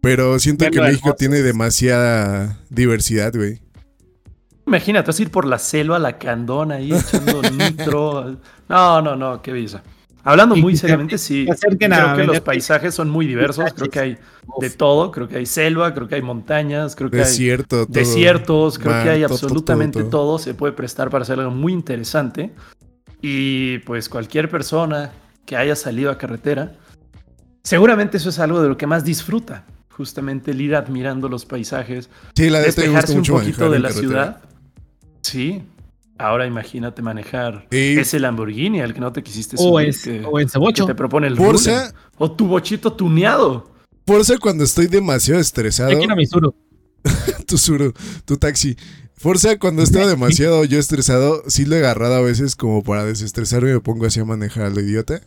[0.00, 3.62] Pero siento que México tiene demasiada diversidad, güey.
[4.66, 8.36] Imagínate, vas a ir por la selva, la candona ahí echando nitro.
[8.68, 9.82] No, no, no, qué belleza.
[10.24, 11.46] Hablando muy seriamente, sí.
[11.60, 13.72] Creo que los paisajes son muy diversos.
[13.74, 14.18] Creo que hay
[14.58, 15.10] de todo.
[15.10, 17.58] Creo que hay selva, creo que hay montañas, creo que hay
[17.88, 18.78] desiertos.
[18.78, 22.52] Creo que hay absolutamente todo, Se puede prestar para hacer algo muy interesante.
[23.20, 25.12] Y pues cualquier persona
[25.46, 26.76] que haya salido a carretera,
[27.62, 29.64] seguramente eso es algo de lo que más disfruta.
[29.90, 34.42] Justamente el ir admirando los paisajes, sí, la despejarse un poquito de la ciudad.
[35.22, 35.62] Sí,
[36.16, 39.72] Ahora imagínate manejar ese Lamborghini al que no te quisiste subir.
[40.26, 40.86] O, ese bocho.
[40.86, 43.70] te propone el Forza, O tu bochito tuneado.
[44.06, 45.90] Forza cuando estoy demasiado estresado.
[45.90, 46.54] Aquí no mi suru.
[47.46, 47.92] tu suru,
[48.24, 48.76] tu taxi.
[49.16, 53.70] Forza cuando estoy demasiado yo estresado, sí lo he agarrado a veces como para desestresarme
[53.70, 55.20] y me pongo así a manejar a lo idiota.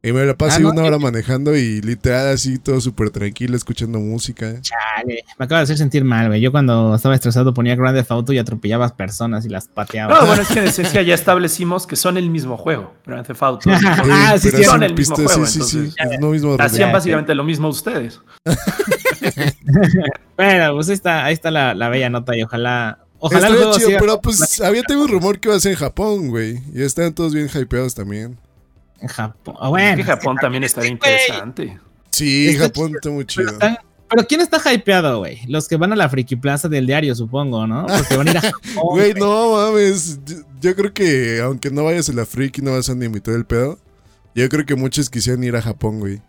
[0.00, 3.98] Y me la pasé ah, una hora manejando y literal así todo súper tranquilo, escuchando
[3.98, 4.60] música.
[4.60, 6.40] Chale, me acaba de hacer sentir mal, güey.
[6.40, 10.20] Yo cuando estaba estresado ponía Grand Theft Auto y atropellabas personas y las pateaba.
[10.20, 13.42] No, bueno, es que en esencia ya establecimos que son el mismo juego, Grand Theft
[13.42, 13.70] Auto.
[13.72, 17.34] ah, sí, sí, son el mismo juego, sí, sí, sí, es lo mismo hacían básicamente
[17.34, 18.20] lo mismo ustedes.
[20.36, 24.20] bueno, pues ahí está, ahí está la, la bella nota y ojalá Ojalá chido, pero
[24.20, 26.60] pues había tenido un rumor que iba a ser en Japón, güey.
[26.72, 28.38] Y están todos bien hypeados también.
[29.00, 29.54] En Japón.
[29.60, 31.78] Ah, bueno, que Japón también estaría interesante.
[32.10, 33.52] Sí, Japón está muy chido.
[34.10, 35.40] Pero, ¿quién está hypeado, güey?
[35.48, 37.86] Los que van a la Friki Plaza del diario, supongo, ¿no?
[37.86, 38.84] Porque van a ir a Japón.
[38.90, 40.18] Güey, no mames.
[40.60, 43.44] Yo, creo que aunque no vayas a la Friki, no vas a ni mitad del
[43.44, 43.78] pedo.
[44.34, 46.22] Yo creo que muchos quisieran ir a Japón, güey.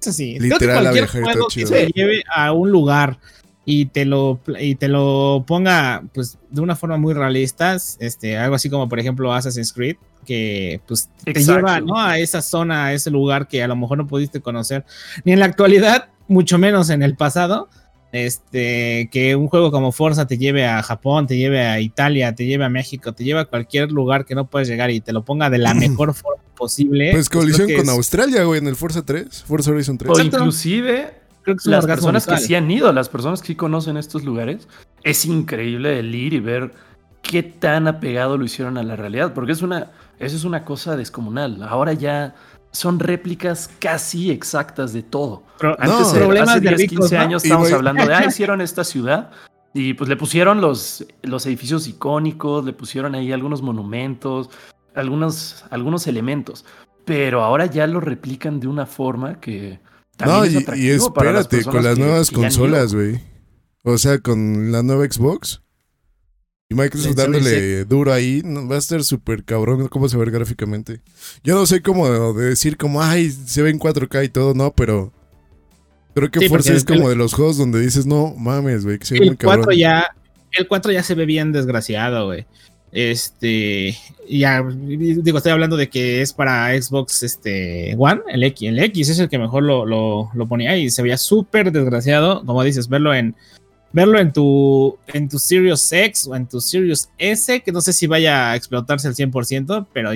[0.00, 0.38] Eso sí.
[0.38, 3.18] Literal, creo que cualquier juego que se lleve a un lugar
[3.64, 8.54] y te lo y te lo ponga pues de una forma muy realista, este algo
[8.54, 11.98] así como por ejemplo Assassin's Creed que pues te lleva ¿no?
[11.98, 14.84] a esa zona, a ese lugar que a lo mejor no pudiste conocer
[15.24, 17.68] ni en la actualidad, mucho menos en el pasado.
[18.10, 22.46] Este, que un juego como Forza te lleve a Japón, te lleve a Italia, te
[22.46, 25.26] lleve a México, te lleve a cualquier lugar que no puedes llegar y te lo
[25.26, 27.10] ponga de la mejor forma posible.
[27.12, 30.10] Pues, pues colisión con Australia, güey, en el Forza 3, Forza Horizon 3.
[30.10, 31.18] O inclusive
[31.64, 34.68] las personas que sí han ido, las personas que sí conocen estos lugares,
[35.02, 36.72] es increíble el ir y ver
[37.22, 40.96] qué tan apegado lo hicieron a la realidad, porque es una, eso es una cosa
[40.96, 41.62] descomunal.
[41.62, 42.34] Ahora ya
[42.70, 45.44] son réplicas casi exactas de todo.
[45.78, 49.30] Antes, hace 10, 15 años estábamos hablando de, ah, hicieron esta ciudad
[49.74, 54.50] y pues le pusieron los, los edificios icónicos, le pusieron ahí algunos monumentos,
[54.94, 56.64] algunos, algunos elementos,
[57.04, 59.80] pero ahora ya lo replican de una forma que...
[60.24, 63.20] no, y, y espérate, con las nuevas consolas, güey.
[63.84, 65.62] O sea, con la nueva Xbox
[66.70, 71.00] y Microsoft dándole duro ahí, va a estar súper cabrón cómo se ve gráficamente.
[71.42, 74.70] Yo no sé cómo de decir como, ay, se ve en 4K y todo, no,
[74.74, 75.10] pero
[76.12, 79.18] creo que Forza es como de los juegos donde dices, no mames, güey, que se
[79.18, 79.64] ve muy cabrón.
[79.64, 80.14] 4 ya,
[80.52, 82.44] el 4 ya se ve bien desgraciado, güey.
[82.92, 83.96] Este,
[84.28, 89.08] ya, digo, estoy hablando de que es para Xbox este, One, el X, el X
[89.08, 92.88] es el que mejor lo, lo, lo ponía y se veía súper desgraciado, como dices,
[92.88, 93.34] verlo en
[93.92, 97.92] verlo en tu, en tu Sirius X o en tu Sirius S, que no sé
[97.92, 100.10] si vaya a explotarse al 100%, pero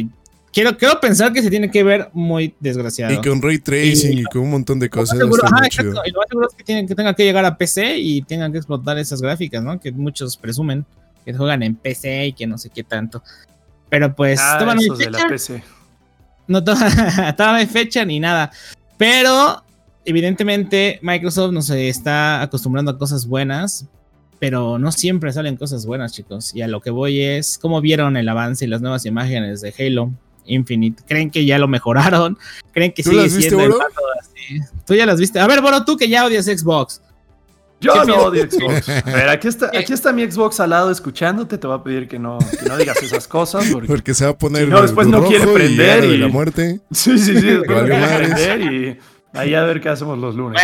[0.52, 3.12] quiero, quiero pensar que se tiene que ver muy desgraciado.
[3.12, 5.18] Y con ray tracing y, con un montón de cosas.
[5.18, 6.02] Seguro, ajá, exacto.
[6.04, 8.52] Y lo más seguro es que, tienen, que tenga que llegar a PC y tengan
[8.52, 9.80] que explotar esas gráficas, ¿no?
[9.80, 10.84] Que muchos presumen
[11.24, 13.22] que juegan en PC y que no sé qué tanto.
[13.88, 15.62] Pero pues, ah, no hay fecha.
[16.46, 18.50] No, todavía no hay fecha ni nada.
[18.96, 19.62] Pero
[20.04, 23.86] evidentemente Microsoft nos está acostumbrando a cosas buenas,
[24.38, 26.54] pero no siempre salen cosas buenas, chicos.
[26.54, 29.72] Y a lo que voy es, ¿cómo vieron el avance y las nuevas imágenes de
[29.78, 30.10] Halo
[30.46, 31.02] Infinite?
[31.06, 32.36] ¿Creen que ya lo mejoraron?
[32.72, 33.72] ¿Creen que sigue siendo el
[34.20, 34.60] así?
[34.84, 35.38] ¿Tú ya las viste?
[35.38, 37.00] A ver, bueno, tú que ya odias Xbox.
[37.82, 38.88] Yo no odio Xbox.
[38.88, 41.58] A ver, aquí está, aquí está mi Xbox al lado escuchándote.
[41.58, 43.64] Te voy a pedir que no, que no digas esas cosas.
[43.86, 44.68] Porque, se va a poner.
[44.68, 46.04] no, después no quiere prender.
[46.04, 46.80] Y, la muerte.
[46.92, 47.46] Sí, sí, sí.
[47.46, 48.98] Después no quiere prender y
[49.32, 50.60] Ahí a ver qué hacemos los lunes.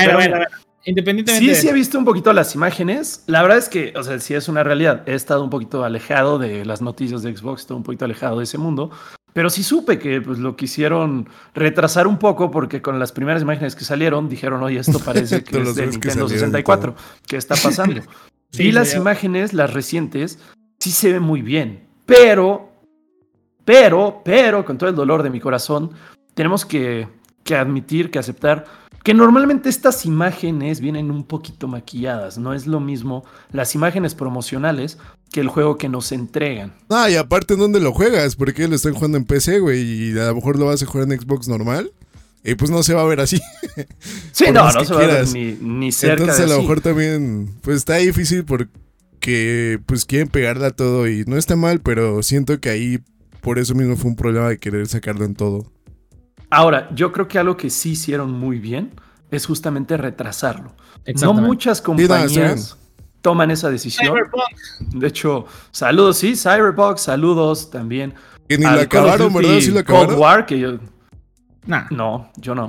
[0.85, 1.55] Independientemente.
[1.55, 3.25] Sí, sí he visto un poquito las imágenes.
[3.27, 5.03] La verdad es que, o sea, sí es una realidad.
[5.07, 8.45] He estado un poquito alejado de las noticias de Xbox, estoy un poquito alejado de
[8.45, 8.91] ese mundo.
[9.33, 13.77] Pero sí supe que pues, lo quisieron retrasar un poco porque con las primeras imágenes
[13.77, 16.95] que salieron dijeron, oye, esto parece que es de Nintendo 64.
[17.27, 18.01] ¿Qué está pasando?
[18.53, 20.39] y las imágenes, las recientes,
[20.79, 21.87] sí se ven muy bien.
[22.07, 22.73] Pero,
[23.65, 25.91] pero, pero, con todo el dolor de mi corazón,
[26.35, 27.07] tenemos que,
[27.49, 28.67] que admitir, que aceptar
[29.03, 34.99] que normalmente estas imágenes vienen un poquito maquilladas, no es lo mismo las imágenes promocionales
[35.33, 36.75] que el juego que nos entregan.
[36.91, 38.37] Ah, y aparte, ¿dónde lo juegas?
[38.37, 41.11] Porque lo están jugando en PC, güey, y a lo mejor lo vas a jugar
[41.11, 41.91] en Xbox normal.
[42.45, 43.41] Y pues no se va a ver así.
[44.33, 47.55] Sí, no, no se va a ver ni, ni cerca Entonces a lo mejor también,
[47.63, 52.61] pues está difícil porque pues quieren pegarla a todo y no está mal, pero siento
[52.61, 52.99] que ahí
[53.41, 55.73] por eso mismo fue un problema de querer sacarlo en todo.
[56.51, 58.93] Ahora, yo creo que algo que sí hicieron muy bien
[59.31, 60.75] es justamente retrasarlo.
[61.21, 62.77] No muchas compañías
[63.21, 64.17] toman esa decisión.
[64.81, 68.15] De hecho, saludos, sí, Cyberpunk, saludos también.
[68.49, 69.61] Y ni la acabaron, ¿verdad?
[69.61, 70.09] Sí la acabaron.
[70.09, 70.79] Cold War, que yo...
[71.91, 72.67] No, yo no.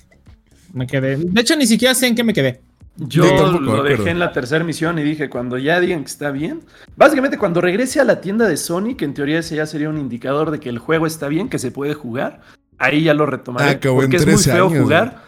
[0.74, 1.16] me quedé.
[1.16, 2.60] De hecho, ni siquiera sé en qué me quedé.
[2.96, 6.62] Yo lo dejé en la tercera misión y dije, cuando ya digan que está bien,
[6.96, 9.98] básicamente cuando regrese a la tienda de Sony, que en teoría ese ya sería un
[9.98, 12.40] indicador de que el juego está bien, que se puede jugar,
[12.78, 13.70] ahí ya lo retomaré.
[13.70, 15.22] Ah, porque es muy feo jugar.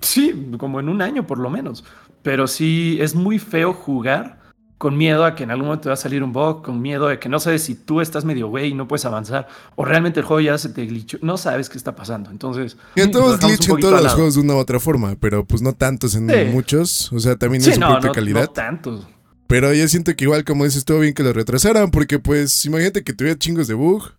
[0.00, 1.84] Sí, como en un año por lo menos.
[2.22, 4.40] Pero sí, es muy feo jugar
[4.80, 7.06] con miedo a que en algún momento te va a salir un bug, con miedo
[7.08, 10.20] de que no sabes si tú estás medio güey y no puedes avanzar, o realmente
[10.20, 12.30] el juego ya se te glitchó, no sabes qué está pasando.
[12.30, 15.60] Entonces, y todos glitch en todos los juegos de una u otra forma, pero pues
[15.60, 18.40] no tantos en muchos, o sea, también es un de calidad.
[18.40, 19.06] No tantos.
[19.46, 23.04] Pero yo siento que igual, como dices, estuvo bien que lo retrasaran, porque pues imagínate
[23.04, 24.12] que tuviera chingos de bug.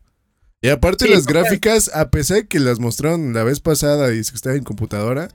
[0.62, 4.36] Y aparte las gráficas, a pesar de que las mostraron la vez pasada y que
[4.36, 5.30] estaba en computadora,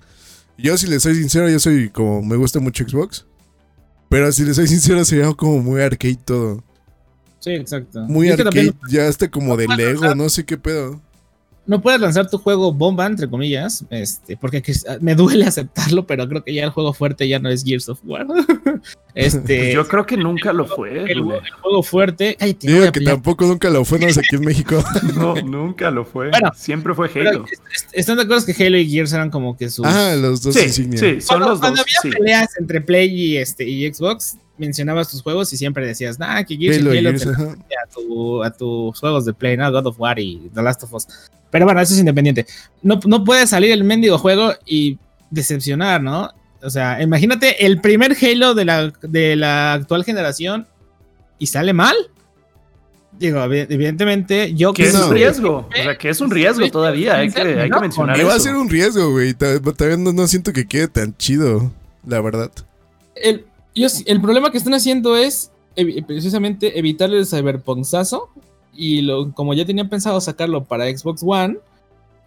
[0.57, 3.27] yo si les soy sincero, yo soy como, me gusta mucho Xbox.
[4.09, 6.63] Pero si les soy sincero, se veía como muy arcade todo.
[7.41, 8.03] Sí, exacto.
[8.03, 11.01] Muy arcade, ya hasta como de Lego, no sé qué pedo
[11.67, 14.63] no puedes lanzar tu juego bomba, entre comillas, este, porque
[15.01, 18.01] me duele aceptarlo, pero creo que ya el juego fuerte ya no es Gears of
[18.05, 18.27] War.
[19.15, 21.05] este, Yo creo que nunca lo fue.
[21.11, 22.37] El, juego fuerte.
[22.61, 24.83] Digo que tampoco nunca lo fue, no sé aquí en México.
[25.17, 26.31] no, nunca lo fue.
[26.55, 27.45] Siempre fue Halo.
[27.93, 29.87] ¿Están de acuerdo que Halo y Gears eran como que sus.
[29.87, 31.61] Ah, los dos sí, Sí, son los dos.
[31.61, 36.19] Cuando había peleas entre Play y, este, y Xbox, mencionabas tus juegos y siempre decías,
[36.19, 39.71] nah, que Gears y Halo a, tu, a, tus juegos de Play, ¿no?
[39.71, 41.07] God of War y The Last of Us.
[41.51, 42.47] Pero bueno, eso es independiente.
[42.83, 44.99] No, no puede salir el mendigo juego y
[45.31, 46.31] decepcionar, ¿no?
[46.63, 50.67] O sea, imagínate el primer Halo de la, de la actual generación
[51.39, 51.95] y sale mal.
[53.19, 55.69] Digo, evidentemente, yo que es un riesgo.
[55.71, 57.17] O sea, que es un riesgo todavía.
[57.17, 59.33] Hay que, hay que mencionar Va a ser un riesgo, güey.
[59.33, 61.73] Todavía no, no, siento que quede tan chido,
[62.07, 62.51] la verdad.
[63.15, 63.47] El,
[63.85, 65.53] el problema que están haciendo es
[66.07, 68.31] precisamente evitar el cyberpunkazo.
[68.73, 71.59] Y lo, como ya tenían pensado sacarlo para Xbox One,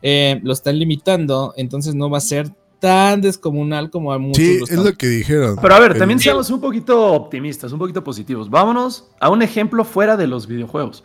[0.02, 1.54] eh, lo están limitando.
[1.58, 4.44] Entonces no va a ser tan descomunal como a muchos.
[4.44, 5.58] Sí, es lo que dijeron.
[5.62, 8.50] Pero a ver, también seamos un poquito optimistas, un poquito positivos.
[8.50, 11.04] Vámonos a un ejemplo fuera de los videojuegos.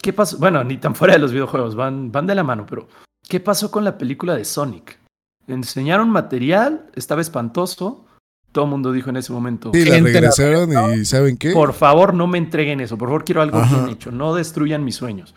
[0.00, 0.38] ¿Qué pasó?
[0.38, 2.86] Bueno, ni tan fuera de los videojuegos, van, van de la mano, pero
[3.28, 4.98] ¿qué pasó con la película de Sonic?
[5.48, 8.04] Enseñaron material, estaba espantoso,
[8.52, 9.70] todo el mundo dijo en ese momento.
[9.74, 11.52] Sí, la regresaron y ¿saben qué?
[11.52, 12.96] Por favor, no me entreguen eso.
[12.96, 14.10] Por favor, quiero algo bien hecho.
[14.10, 15.34] No destruyan mis sueños.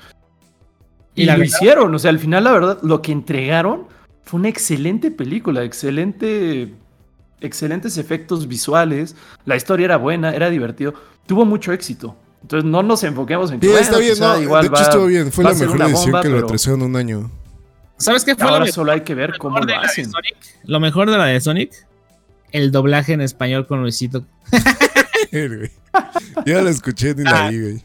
[1.16, 1.94] Y, lo hicieron.
[1.94, 3.88] O sea, al final, la verdad, lo que entregaron
[4.24, 5.64] fue una excelente película.
[5.64, 6.74] Excelente.
[7.42, 9.16] Excelentes efectos visuales.
[9.46, 10.94] La historia era buena, era divertido.
[11.26, 12.16] Tuvo mucho éxito.
[12.42, 13.68] Entonces no nos enfoquemos en que.
[13.68, 15.32] Sí, está bien, no, igual de hecho estuvo bien.
[15.32, 17.30] Fue la mejor decisión que lo atrasaron un año.
[17.98, 18.48] ¿Sabes qué fue?
[18.48, 20.10] Ahora solo hay que ver cómo lo hacen.
[20.64, 21.91] Lo mejor de la de Sonic
[22.52, 24.26] el doblaje en español con Luisito.
[26.46, 27.50] yo la escuché ni la ah.
[27.50, 27.82] vi, güey.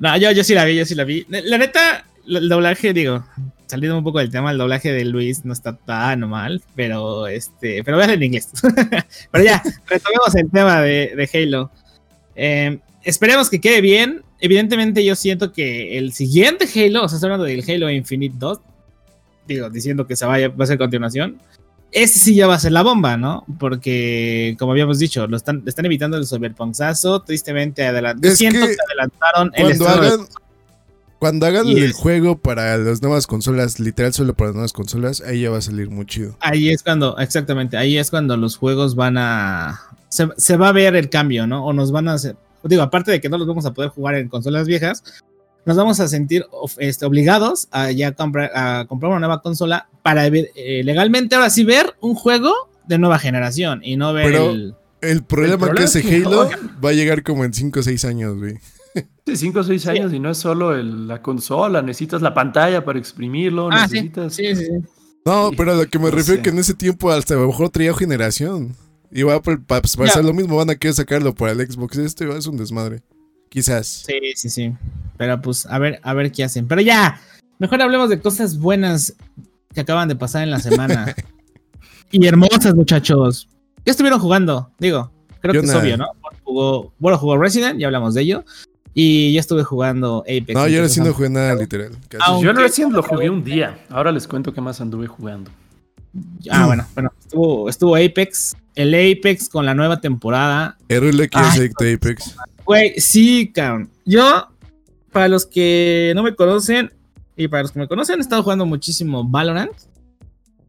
[0.00, 1.26] No, yo, yo sí la vi, yo sí la vi.
[1.28, 3.24] La neta, el doblaje, digo,
[3.66, 7.84] saliendo un poco del tema, el doblaje de Luis no está tan mal, pero este,
[7.84, 8.48] pero vean en inglés.
[9.30, 11.70] pero ya, retomemos el tema de, Halo.
[12.34, 14.22] Eh, esperemos que quede bien.
[14.40, 18.60] Evidentemente, yo siento que el siguiente Halo, o sea, hablando del Halo Infinite 2,
[19.46, 21.38] digo, diciendo que se vaya, va a ser continuación
[21.94, 23.44] ese sí ya va a ser la bomba, ¿no?
[23.58, 27.22] Porque, como habíamos dicho, lo están, están evitando el cyberpunkazo.
[27.22, 28.36] Tristemente, adelantaron.
[28.36, 30.26] Siento que, adelantaron el cuando hagan,
[31.20, 35.42] cuando hagan el juego para las nuevas consolas, literal solo para las nuevas consolas, ahí
[35.42, 36.36] ya va a salir muy chido.
[36.40, 39.80] Ahí es cuando, exactamente, ahí es cuando los juegos van a.
[40.08, 41.64] Se, se va a ver el cambio, ¿no?
[41.64, 42.36] O nos van a hacer.
[42.64, 45.04] Digo, aparte de que no los vamos a poder jugar en consolas viejas,
[45.66, 46.46] nos vamos a sentir
[46.78, 51.50] este, obligados a ya comprar, a comprar una nueva consola para ver, eh, legalmente ahora
[51.50, 52.52] sí ver un juego
[52.86, 56.48] de nueva generación y no ver el, el, problema que ese Halo
[56.84, 58.58] va a llegar como en 5 o 6 años, güey.
[59.26, 62.98] Sí, 5 o 6 años y no es solo la consola, necesitas la pantalla para
[62.98, 64.34] exprimirlo, ah, necesitas...
[64.34, 64.72] Sí, sí, sí.
[65.24, 67.46] No, pero a lo que me refiero es que en ese tiempo hasta a lo
[67.46, 68.76] mejor traía generación.
[69.10, 71.96] Y va a pasar lo mismo, van a querer sacarlo para el Xbox.
[71.98, 73.02] Este es un desmadre.
[73.54, 74.02] Quizás.
[74.04, 74.72] Sí, sí, sí.
[75.16, 76.66] Pero pues a ver, a ver qué hacen.
[76.66, 77.20] Pero ya,
[77.60, 79.14] mejor hablemos de cosas buenas.
[79.72, 81.14] que acaban de pasar en la semana.
[82.10, 83.48] y hermosas, muchachos.
[83.84, 84.72] ¿Qué estuvieron jugando?
[84.80, 86.06] Digo, creo que es obvio, ¿no?
[86.98, 88.44] Bueno, jugó, Resident, ya hablamos de ello.
[88.92, 90.54] Y ya estuve jugando Apex.
[90.54, 91.92] No, yo recién no jugué nada, literal.
[92.42, 93.78] Yo recién lo jugué un día.
[93.88, 95.52] Ahora les cuento qué más anduve jugando.
[96.50, 97.12] Ah, bueno, bueno.
[97.20, 98.56] Estuvo, estuvo Apex.
[98.74, 100.76] El Apex con la nueva temporada.
[100.88, 102.36] Es Apex.
[102.64, 103.90] Güey, sí, cabrón.
[104.04, 104.48] Yo,
[105.12, 106.92] para los que no me conocen,
[107.36, 109.72] y para los que me conocen, he estado jugando muchísimo Valorant.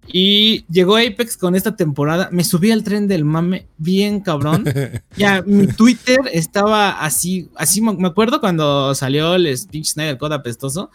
[0.07, 2.29] Y llegó Apex con esta temporada.
[2.31, 4.63] Me subí al tren del mame bien cabrón.
[5.17, 7.49] ya, mi Twitter estaba así.
[7.55, 10.91] Así me acuerdo cuando salió el Speech Snyder Code apestoso.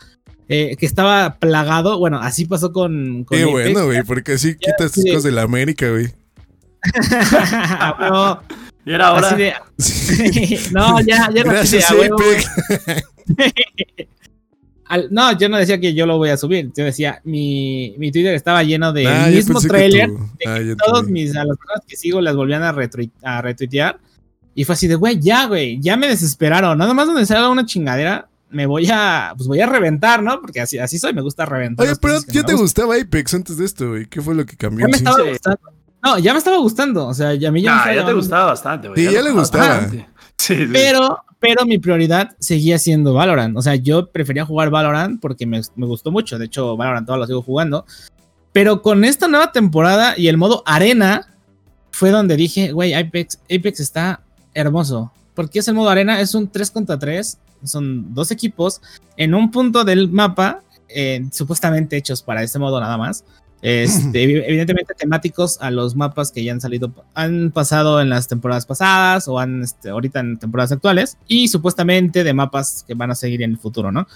[0.48, 1.98] Eh, que estaba plagado.
[1.98, 3.24] Bueno, así pasó con.
[3.28, 6.12] Qué bueno, güey, porque así quitas tus cosas de la América, güey.
[7.98, 8.42] Pero,
[8.85, 9.37] y era ahora.
[10.72, 12.51] no, ya, ya no Gracias, Apex.
[15.11, 16.72] no, yo no decía que yo lo voy a subir.
[16.76, 20.11] Yo decía, mi, mi Twitter estaba lleno del ah, mismo trailer.
[20.47, 23.99] Ah, todos mis, a las personas que sigo las volvían a, a retuitear.
[24.55, 26.76] Y fue así de, güey, ya, güey, ya me desesperaron.
[26.76, 30.41] Nada más donde salga una chingadera, me voy a, pues voy a reventar, ¿no?
[30.41, 31.87] Porque así, así soy, me gusta reventar.
[31.87, 34.07] Oye, pero ya te gustaba Apex antes de esto, güey.
[34.07, 34.87] ¿Qué fue lo que cambió?
[34.87, 35.61] Ya me estaba gustando.
[36.03, 37.07] No, ya me estaba gustando.
[37.07, 39.07] O sea, ya a mí ya, me ya te gustaba bastante, güey.
[39.07, 39.86] Sí, ya, le gustaba.
[40.40, 43.55] Sí, Pero, pero mi prioridad seguía siendo Valorant.
[43.59, 46.38] O sea, yo prefería jugar Valorant porque me, me gustó mucho.
[46.38, 47.84] De hecho, Valorant todo lo sigo jugando.
[48.53, 51.28] Pero con esta nueva temporada y el modo arena,
[51.92, 54.22] fue donde dije, güey, Apex, Apex está
[54.55, 55.12] hermoso.
[55.34, 57.38] Porque es el modo arena, es un 3 contra 3.
[57.64, 58.80] Son dos equipos
[59.16, 63.24] en un punto del mapa, eh, supuestamente hechos para este modo nada más.
[63.63, 68.67] Este, evidentemente temáticos a los mapas que ya han salido, han pasado en las temporadas
[68.67, 73.15] pasadas o han este, ahorita en temporadas actuales y supuestamente de mapas que van a
[73.15, 74.07] seguir en el futuro, ¿no?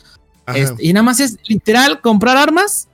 [0.54, 2.88] Este, y nada más es literal comprar armas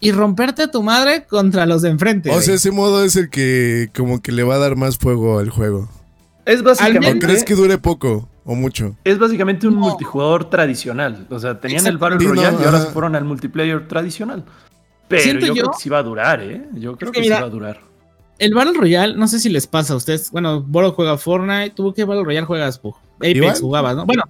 [0.00, 2.30] y romperte a tu madre contra los de enfrente.
[2.30, 5.38] O sea, ese modo es el que como que le va a dar más fuego
[5.38, 5.88] al juego.
[6.46, 7.24] Es básicamente.
[7.24, 8.96] ¿O crees que dure poco o mucho?
[9.04, 11.26] Es básicamente un multijugador tradicional.
[11.30, 14.44] O sea, tenían el Battle Royale y ahora se fueron al multiplayer tradicional.
[15.10, 16.68] Pero yo, creo que sí va a durar, ¿eh?
[16.74, 17.80] Yo creo que, sí va a durar.
[18.38, 20.30] El Battle Royale, no sé si les pasa a ustedes.
[20.30, 21.70] Bueno, Boro juega Fortnite.
[21.70, 22.80] ¿Tú qué Battle Royale juegas?
[23.16, 24.06] Apex jugabas, ¿no?
[24.06, 24.22] Bueno,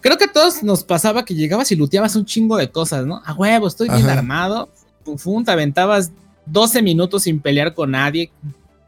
[0.00, 3.20] creo que a todos nos pasaba que llegabas y luteabas un chingo de cosas, ¿no?
[3.24, 4.70] A huevo, estoy bien armado.
[5.04, 6.12] Pum, te aventabas
[6.46, 8.30] 12 minutos sin pelear con nadie.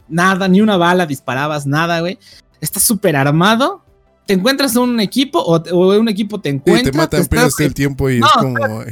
[0.09, 2.21] Nada, ni una bala disparabas, nada, güey.
[2.61, 3.83] Estás súper armado.
[4.27, 6.89] Te encuentras un equipo o, un equipo te encuentra.
[6.89, 8.85] Y te matan, te el tiempo y es como.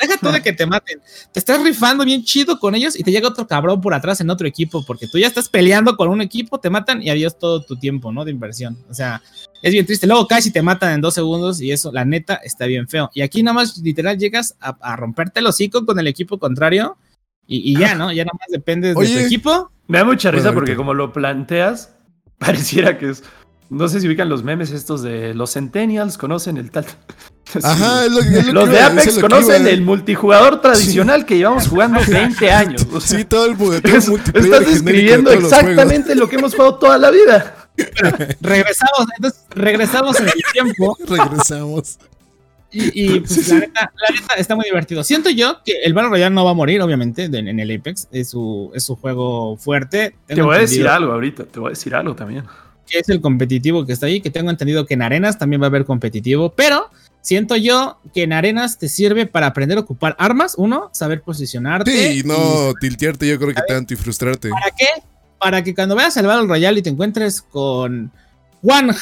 [0.00, 1.00] Deja tú de que te maten.
[1.32, 4.30] Te estás rifando bien chido con ellos y te llega otro cabrón por atrás en
[4.30, 7.62] otro equipo porque tú ya estás peleando con un equipo, te matan y adiós todo
[7.62, 8.24] tu tiempo, ¿no?
[8.24, 8.76] De inversión.
[8.90, 9.22] O sea,
[9.62, 10.06] es bien triste.
[10.06, 13.10] Luego caes y te matan en dos segundos y eso, la neta, está bien feo.
[13.14, 16.96] Y aquí nada más literal llegas a, romperte el hocico con el equipo contrario
[17.46, 18.12] y, ya, ¿no?
[18.12, 19.70] Ya nada más dependes de tu equipo.
[19.86, 21.94] Me da mucha risa porque como lo planteas,
[22.38, 23.22] pareciera que es
[23.68, 26.86] no sé si ubican los memes estos de los Centennials, conocen el tal.
[27.62, 32.86] Ajá, es lo, Los de Apex conocen el multijugador tradicional que llevamos jugando 20 años.
[33.00, 37.54] sí, todo el es, Estás describiendo exactamente lo que hemos jugado toda la vida.
[38.40, 40.96] regresamos, entonces, regresamos en el tiempo.
[41.08, 41.98] regresamos.
[42.72, 43.90] Y, pues, la, neta,
[44.36, 45.02] está muy divertido.
[45.04, 48.08] Siento yo que el Battle Royale no va a morir, obviamente, en el Apex.
[48.10, 50.16] Es su, es su juego fuerte.
[50.26, 52.44] te voy a decir algo ahorita, te voy a decir algo también
[52.86, 55.66] que es el competitivo que está ahí, que tengo entendido que en arenas también va
[55.66, 56.88] a haber competitivo, pero
[57.26, 62.12] siento yo que en arenas te sirve para aprender a ocupar armas, uno, saber posicionarte.
[62.12, 64.48] Sí, no tiltearte yo creo que tanto y frustrarte.
[64.48, 64.86] ¿Para qué?
[65.40, 68.12] Para que cuando veas el Battle Royale y te encuentres con
[68.62, 68.94] One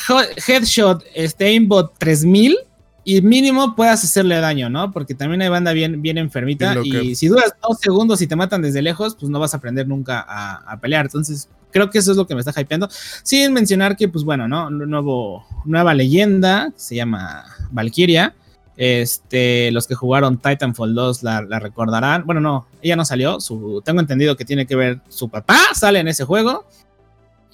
[0.49, 2.57] Headshot este Aimbot 3000
[3.05, 4.91] y mínimo puedas hacerle daño, ¿no?
[4.91, 8.63] Porque también hay banda bien, bien enfermita y si duras dos segundos y te matan
[8.63, 11.07] desde lejos, pues no vas a aprender nunca a, a pelear.
[11.07, 12.89] Entonces, creo que eso es lo que me está hypeando.
[13.23, 14.71] Sin mencionar que, pues bueno, ¿no?
[14.71, 18.35] Nuevo, nueva leyenda, se llama Valkyria.
[18.77, 22.25] Este, los que jugaron Titanfall 2 la, recordarán.
[22.25, 23.41] Bueno, no, ella no salió.
[23.41, 26.65] Su, tengo entendido que tiene que ver su papá, sale en ese juego.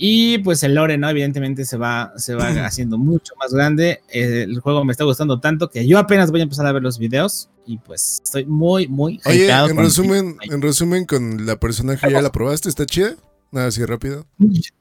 [0.03, 1.11] Y pues el lore, ¿no?
[1.11, 4.01] Evidentemente se va, se va haciendo mucho más grande.
[4.09, 6.99] el juego me está gustando tanto que yo apenas voy a empezar a ver los
[6.99, 7.51] videos.
[7.67, 12.33] Y pues estoy muy, muy Oye, en resumen, en resumen, con la personaje ya la
[12.33, 13.15] probaste, ¿está chida?
[13.53, 14.27] Nada, así rápido.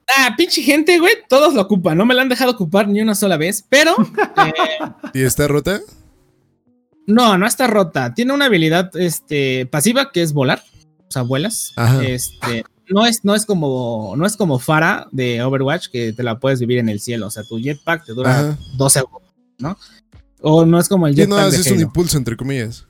[0.07, 1.15] Ah, pinche gente, güey.
[1.27, 1.97] Todos lo ocupan.
[1.97, 3.95] No me la han dejado ocupar ni una sola vez, pero.
[4.37, 5.81] Eh, ¿Y está rota?
[7.07, 8.13] No, no está rota.
[8.13, 10.63] Tiene una habilidad este, pasiva que es volar.
[11.09, 11.73] O sea, vuelas.
[12.03, 12.63] Este.
[12.89, 14.13] No es, no es como.
[14.17, 17.27] No es como Fara de Overwatch, que te la puedes vivir en el cielo.
[17.27, 19.77] O sea, tu jetpack te dura 12 segundos, ¿no?
[20.41, 21.37] O no es como el jetpack.
[21.37, 22.85] no, es un impulso, entre comillas.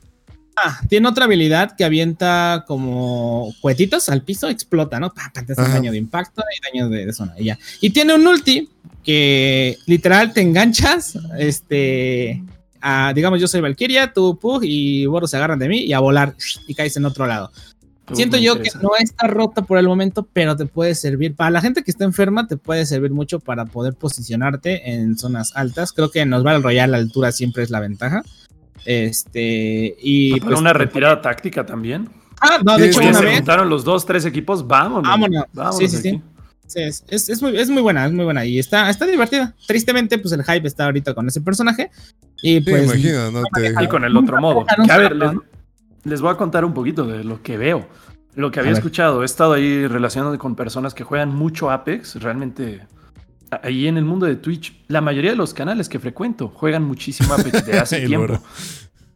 [0.61, 5.13] Ah, tiene otra habilidad que avienta como cuetitos al piso, explota, ¿no?
[5.13, 7.33] Pa, daño de impacto y daño de, zona.
[7.37, 7.59] Y ya.
[7.79, 8.69] Y tiene un ulti
[9.03, 12.43] que literal te enganchas, este,
[12.81, 15.99] a, digamos, yo soy Valkyria, tú Pug y Boros se agarran de mí y a
[15.99, 16.35] volar
[16.67, 17.51] y caes en otro lado.
[18.13, 21.35] Siento yo que no está rota por el momento, pero te puede servir.
[21.35, 25.55] Para la gente que está enferma, te puede servir mucho para poder posicionarte en zonas
[25.55, 25.91] altas.
[25.91, 28.23] Creo que nos va el Royal la altura siempre es la ventaja.
[28.85, 30.31] Este, y.
[30.39, 32.09] Para pues, una retirada táctica también.
[32.41, 35.03] Ah, no, de hecho, una se juntaron los dos, tres equipos, vámonos.
[35.03, 35.77] Vámonos.
[35.77, 36.21] sí, sí, sí.
[36.75, 39.53] es, muy, es, muy, buena, es muy buena y está, está divertida.
[39.67, 41.91] Tristemente, pues el hype está ahorita con ese personaje.
[42.41, 42.85] Y pues.
[42.85, 43.83] imagino, no te...
[43.83, 44.65] Y con el otro modo.
[44.89, 45.31] a ver, les,
[46.21, 47.87] voy a contar un poquito de lo que veo.
[48.35, 49.23] Lo que había escuchado.
[49.23, 52.15] He estado ahí relacionado con personas que juegan mucho Apex.
[52.21, 52.87] Realmente
[53.63, 57.33] ahí en el mundo de Twitch, la mayoría de los canales que frecuento juegan muchísimo
[57.33, 58.39] Apex de hace tiempo.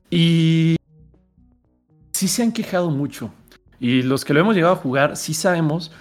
[0.10, 0.76] Y
[2.12, 3.34] sí se han quejado mucho.
[3.80, 5.92] Y los que lo hemos llegado a jugar, sí sabemos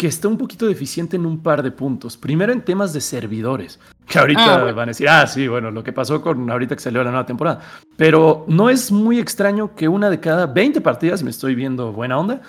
[0.00, 2.16] que está un poquito deficiente en un par de puntos.
[2.16, 5.84] Primero en temas de servidores, que ahorita ah, van a decir, ah, sí, bueno, lo
[5.84, 7.60] que pasó con ahorita que salió la nueva temporada.
[7.98, 12.18] Pero no es muy extraño que una de cada 20 partidas, me estoy viendo buena
[12.18, 12.40] onda,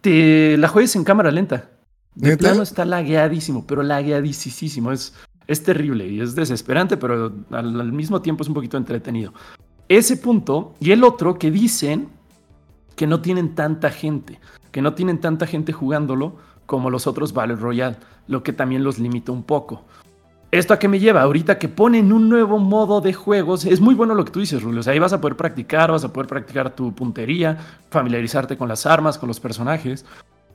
[0.00, 1.68] te la juegues en cámara lenta.
[2.14, 4.90] De plano está lagueadísimo, pero lagueadísimo.
[4.90, 5.14] Es,
[5.46, 9.34] es terrible y es desesperante, pero al, mismo tiempo es un poquito entretenido.
[9.86, 12.08] Ese punto y el otro que dicen
[12.96, 17.56] que no tienen tanta gente, que no tienen tanta gente jugándolo como los otros Battle
[17.56, 17.96] Royale,
[18.28, 19.82] lo que también los limita un poco.
[20.52, 21.22] ¿Esto a qué me lleva?
[21.22, 24.62] Ahorita que ponen un nuevo modo de juegos, es muy bueno lo que tú dices,
[24.62, 24.78] Rulio.
[24.78, 27.58] O sea, ahí vas a poder practicar, vas a poder practicar tu puntería,
[27.90, 30.06] familiarizarte con las armas, con los personajes.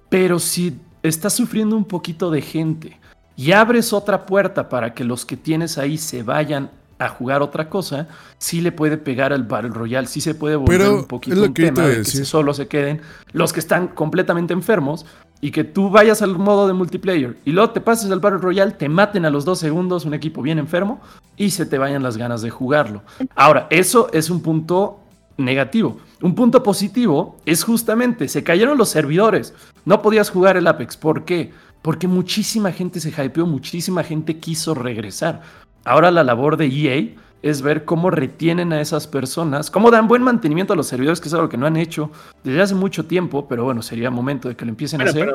[0.07, 2.97] Pero si estás sufriendo un poquito de gente
[3.35, 7.69] y abres otra puerta para que los que tienes ahí se vayan a jugar otra
[7.69, 11.53] cosa, sí le puede pegar al Battle Royale, sí se puede volver un poquito un
[11.53, 13.01] tema de que solo se queden
[13.33, 15.05] los que están completamente enfermos
[15.41, 18.71] y que tú vayas al modo de multiplayer y luego te pases al Battle Royale,
[18.71, 21.01] te maten a los dos segundos un equipo bien enfermo
[21.35, 23.03] y se te vayan las ganas de jugarlo.
[23.35, 25.01] Ahora, eso es un punto
[25.37, 25.97] negativo.
[26.21, 30.95] Un punto positivo es justamente, se cayeron los servidores, no podías jugar el Apex.
[30.97, 31.51] ¿Por qué?
[31.81, 35.41] Porque muchísima gente se hypeó, muchísima gente quiso regresar.
[35.85, 40.23] Ahora la labor de EA es ver cómo retienen a esas personas, cómo dan buen
[40.23, 42.09] mantenimiento a los servidores, que es algo que no han hecho
[42.43, 45.31] desde hace mucho tiempo, pero bueno, sería momento de que lo empiecen a hacer.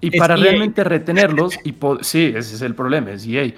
[0.00, 3.54] Y para e realmente retenerlos, y sí, ese es el problema, es EA.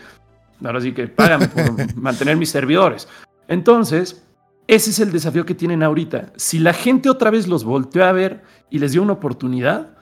[0.62, 3.08] Ahora sí que págame por mantener mis servidores.
[3.48, 4.22] Entonces,
[4.66, 6.34] ese es el desafío que tienen ahorita.
[6.36, 9.96] Si la gente otra vez los volteó a ver y les dio una oportunidad,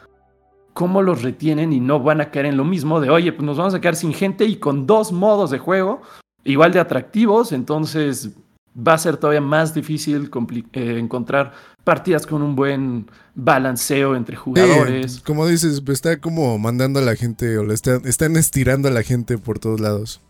[0.72, 3.58] ¿cómo los retienen y no van a caer en lo mismo de, oye, pues nos
[3.58, 6.02] vamos a quedar sin gente y con dos modos de juego
[6.44, 7.52] igual de atractivos?
[7.52, 8.30] Entonces
[8.76, 10.30] va a ser todavía más difícil
[10.72, 11.52] eh, encontrar
[11.84, 15.20] partidas con un buen balanceo entre jugadores.
[15.20, 19.02] como dices, está como mandando a la gente o le están, están estirando a la
[19.02, 20.20] gente por todos lados.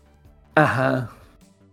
[0.55, 1.11] Ajá.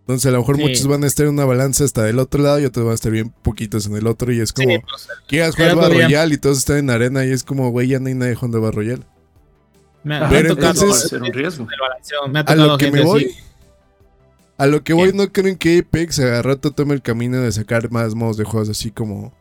[0.01, 2.59] Entonces a lo mejor muchos van a estar en una balanza hasta del otro lado
[2.59, 5.55] y otros van a estar bien poquitos en el otro y es como, pues, quieras
[5.55, 8.15] jugar Battle Royale y todos están en arena y es como, güey, ya no hay
[8.15, 9.03] nadie jugando Battle Royale.
[10.03, 11.69] Me, Pero entonces, un riesgo.
[12.47, 13.37] a lo que me voy,
[14.61, 17.91] a lo que voy, no creen que Apex a rato tome el camino de sacar
[17.91, 19.33] más modos de juegos así como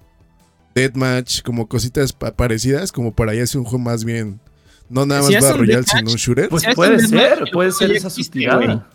[0.73, 4.39] Deathmatch, como cositas parecidas, como para allá hacer un juego más bien,
[4.87, 6.47] no nada más Battle Royale, sino un shooter.
[6.47, 8.87] Pues puede ser, puede ser esa sustigada.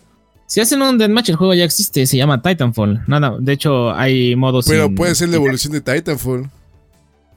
[0.46, 3.02] Si hacen un deathmatch, el juego ya existe, se llama Titanfall.
[3.06, 4.64] Nada, de hecho hay modos.
[4.66, 6.48] Pero puede ser la evolución de Titanfall.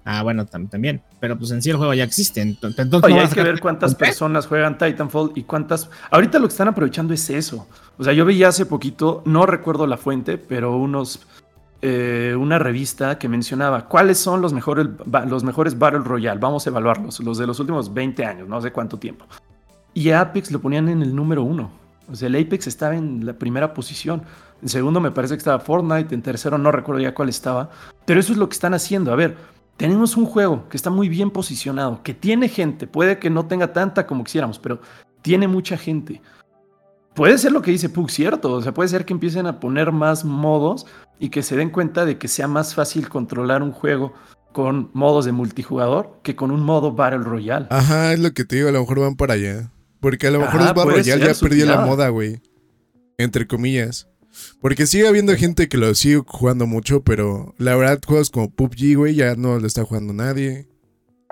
[0.06, 1.02] Ah, bueno, también.
[1.20, 2.40] Pero pues en sí el juego ya existe.
[2.40, 5.90] Entonces, hay que ver cuántas personas juegan Titanfall y cuántas.
[6.10, 7.68] Ahorita lo que están aprovechando es eso.
[7.98, 11.26] O sea, yo veía hace poquito, no recuerdo la fuente, pero unos.
[11.80, 14.88] Eh, una revista que mencionaba cuáles son los mejores,
[15.28, 16.39] los mejores Battle Royale.
[16.39, 19.26] Vamos a evaluarlos, los de los últimos 20 años, no sé cuánto tiempo.
[19.93, 21.70] Y Apex lo ponían en el número uno.
[22.12, 24.24] O sea, el Apex estaba en la primera posición.
[24.62, 26.16] En segundo me parece que estaba Fortnite.
[26.16, 27.70] En tercero no recuerdo ya cuál estaba.
[28.06, 29.12] Pero eso es lo que están haciendo.
[29.12, 29.38] A ver,
[29.76, 32.88] tenemos un juego que está muy bien posicionado, que tiene gente.
[32.88, 34.80] Puede que no tenga tanta como quisiéramos, pero
[35.22, 36.22] tiene mucha gente.
[37.18, 38.53] Puede ser lo que dice Pug, cierto.
[38.53, 40.86] O sea, puede ser que empiecen a poner más modos
[41.18, 44.13] y que se den cuenta de que sea más fácil controlar un juego
[44.53, 47.65] con modos de multijugador que con un modo Battle Royale.
[47.72, 49.72] Ajá, es lo que te digo, a lo mejor van para allá.
[49.99, 52.39] Porque a lo mejor los Battle Royale ya perdió la moda, güey.
[53.18, 54.07] Entre comillas.
[54.61, 58.95] Porque sigue habiendo gente que lo sigue jugando mucho, pero la verdad, juegos como PUBG,
[58.95, 60.68] güey, ya no lo está jugando nadie.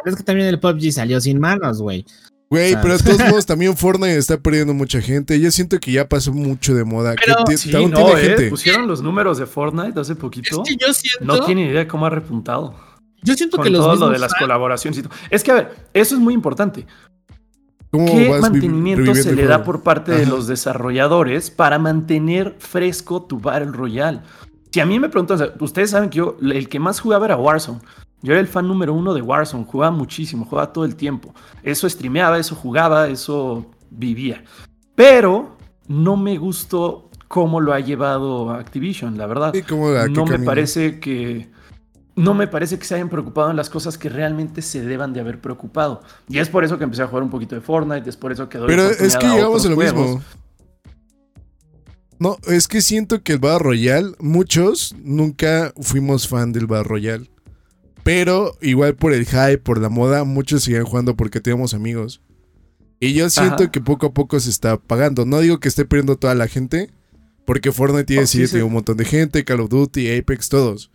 [0.04, 2.08] Es que también el PUBG salió sin manos, güey.
[2.50, 5.40] Güey, pero de todos modos también Fortnite está perdiendo mucha gente.
[5.40, 7.16] Yo siento que ya pasó mucho de moda.
[7.24, 10.64] Pero, que sí, no, eh, Pusieron los números de Fortnite hace poquito.
[10.64, 11.26] Es que yo siento...
[11.26, 12.76] No tiene idea cómo ha repuntado.
[13.24, 15.14] Yo siento que los todo lo de las colaboraciones y todo.
[15.32, 16.86] Es que, a ver, eso es muy importante.
[17.92, 23.72] ¿Qué mantenimiento se le da por parte de los desarrolladores para mantener fresco tu Battle
[23.72, 24.22] Royale?
[24.72, 27.80] Si a mí me preguntan, ustedes saben que yo, el que más jugaba era Warzone.
[28.26, 31.32] Yo era el fan número uno de Warzone, jugaba muchísimo, jugaba todo el tiempo.
[31.62, 34.44] Eso streameaba, eso jugaba, eso vivía.
[34.96, 35.56] Pero
[35.88, 39.54] no me gustó cómo lo ha llevado Activision, la verdad.
[40.10, 41.52] no me parece que
[42.16, 45.20] no me parece que se hayan preocupado en las cosas que realmente se deban de
[45.20, 46.02] haber preocupado.
[46.28, 48.50] Y es por eso que empecé a jugar un poquito de Fortnite, es por eso
[48.50, 50.24] que doy Pero es que llegamos a lo mismo.
[52.18, 57.35] No, es que siento que el Battle Royale, muchos nunca fuimos fan del Battle Royale.
[58.06, 62.22] Pero igual por el hype, por la moda, muchos siguen jugando porque tenemos amigos.
[63.00, 65.26] Y yo siento que poco a poco se está pagando.
[65.26, 66.92] No digo que esté perdiendo toda la gente,
[67.48, 70.92] porque Fortnite tiene, oh, tiene un montón de gente, Call of Duty, Apex, todos.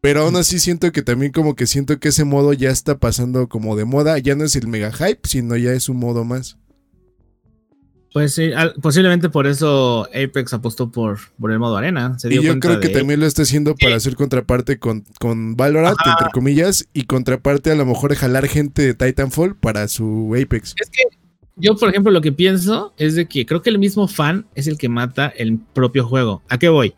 [0.00, 3.48] Pero aún así siento que también como que siento que ese modo ya está pasando
[3.48, 4.18] como de moda.
[4.18, 6.58] Ya no es el mega hype, sino ya es un modo más.
[8.12, 8.50] Pues sí,
[8.82, 12.16] posiblemente por eso Apex apostó por, por el modo arena.
[12.24, 16.30] y yo creo que también lo está haciendo para hacer contraparte con, con Valorant, entre
[16.30, 20.74] comillas, y contraparte a lo mejor de jalar gente de Titanfall para su Apex.
[20.78, 21.02] Es que
[21.56, 24.66] yo, por ejemplo, lo que pienso es de que creo que el mismo fan es
[24.66, 26.42] el que mata el propio juego.
[26.48, 26.94] ¿A qué voy?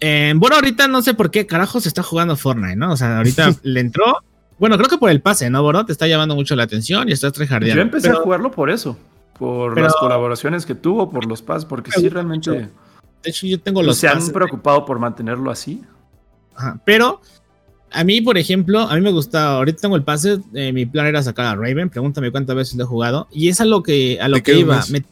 [0.00, 2.92] Eh, bueno, ahorita no sé por qué carajo se está jugando Fortnite, ¿no?
[2.92, 4.18] O sea, ahorita le entró.
[4.58, 5.84] Bueno, creo que por el pase, ¿no, Boro?
[5.84, 7.76] Te está llamando mucho la atención y estás trejardeando.
[7.76, 8.96] Yo empecé a jugarlo por eso.
[9.38, 12.50] Por las colaboraciones que tuvo, por los pases, porque sí, realmente.
[12.50, 15.82] De hecho, yo tengo los ¿Se han preocupado por mantenerlo así?
[16.54, 17.20] Ajá, pero
[17.90, 21.06] a mí, por ejemplo, a mí me gusta, ahorita tengo el pase, eh, mi plan
[21.06, 24.18] era sacar a Raven, pregúntame cuántas veces lo he jugado, y es a lo que,
[24.20, 24.82] a lo que iba.
[24.90, 25.04] Me,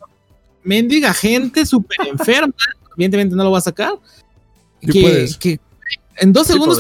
[0.63, 2.55] mendiga gente súper enferma,
[2.97, 3.95] evidentemente no lo va a sacar,
[4.81, 5.59] que,
[6.17, 6.79] en dos segundos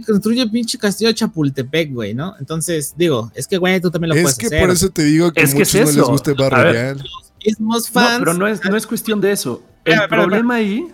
[0.00, 2.34] construye pinche castillo de Chapultepec, güey, ¿no?
[2.38, 4.44] Entonces, digo, es que, güey, tú también lo puedes hacer.
[4.44, 7.32] Es que por eso te digo que a muchos no les gusta el barrio Los
[7.44, 8.18] mismos fans.
[8.18, 9.62] No, pero no es, no es cuestión de eso.
[9.84, 10.86] El problema ahí.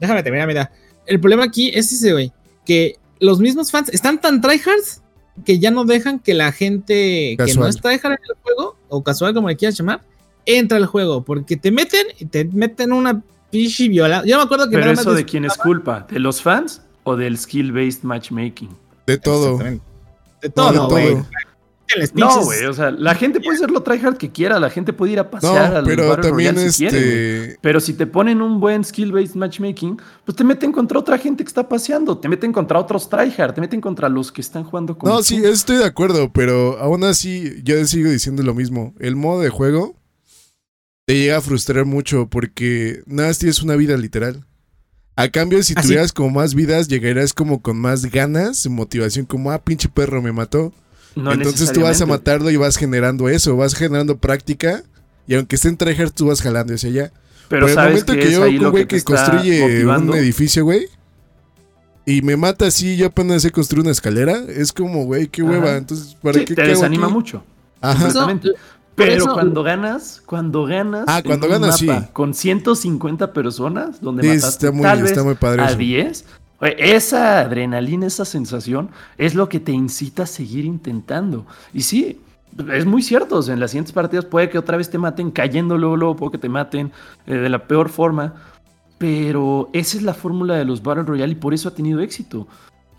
[0.00, 0.72] Déjame terminar, mira.
[1.06, 2.32] El problema aquí es ese, güey,
[2.64, 5.02] que los mismos fans están tan tryhards
[5.44, 9.02] que ya no dejan que la gente que no está tryhard en el juego, o
[9.02, 10.02] casual como le quieras llamar,
[10.46, 14.24] entre al juego, porque te meten y te meten una Pichi viola.
[14.24, 14.76] Yo me acuerdo que.
[14.76, 18.70] Pero eso de quién es culpa, ¿de los fans o del skill-based matchmaking?
[19.06, 19.58] De todo.
[19.58, 21.16] De todo, güey.
[22.14, 25.12] No, güey, o sea, la gente puede ser lo tryhard que quiera, la gente puede
[25.12, 27.58] ir a pasear al pero también este...
[27.60, 31.48] Pero si te ponen un buen skill-based matchmaking, pues te meten contra otra gente que
[31.48, 35.10] está paseando, te meten contra otros tryhard, te meten contra los que están jugando con
[35.10, 38.94] No, sí, estoy de acuerdo, pero aún así yo sigo diciendo lo mismo.
[38.98, 39.96] El modo de juego
[41.04, 44.46] te llega a frustrar mucho porque nada tienes una vida literal.
[45.14, 49.62] A cambio, si tuvieras como más vidas, llegarías como con más ganas, motivación, como, ah,
[49.62, 50.72] pinche perro me mató.
[51.14, 54.82] Entonces tú vas a matarlo y vas generando eso, vas generando práctica.
[55.26, 57.12] Y aunque esté en tryhard, tú vas jalando hacia allá.
[57.48, 60.88] Pero el momento que, yo veo un güey que, construye un edificio, güey,
[62.04, 65.76] y me mata así, yo apenas sé construir una escalera, es como, güey, qué hueva.
[65.76, 66.54] Entonces, ¿para qué?
[66.54, 67.44] Te desanima mucho.
[67.80, 68.38] Ajá.
[68.94, 71.88] Pero cuando ganas, cuando ganas, ah, cuando ganas, sí.
[72.12, 75.18] con 150 personas, donde mataste está muy, tal vez
[75.58, 76.24] a 10,
[76.78, 81.46] esa adrenalina, esa sensación es lo que te incita a seguir intentando.
[81.72, 82.20] Y sí,
[82.72, 85.96] es muy cierto, en las siguientes partidas puede que otra vez te maten cayendo luego,
[85.96, 86.92] luego puede que te maten
[87.26, 88.34] eh, de la peor forma,
[88.98, 92.46] pero esa es la fórmula de los Battle Royale y por eso ha tenido éxito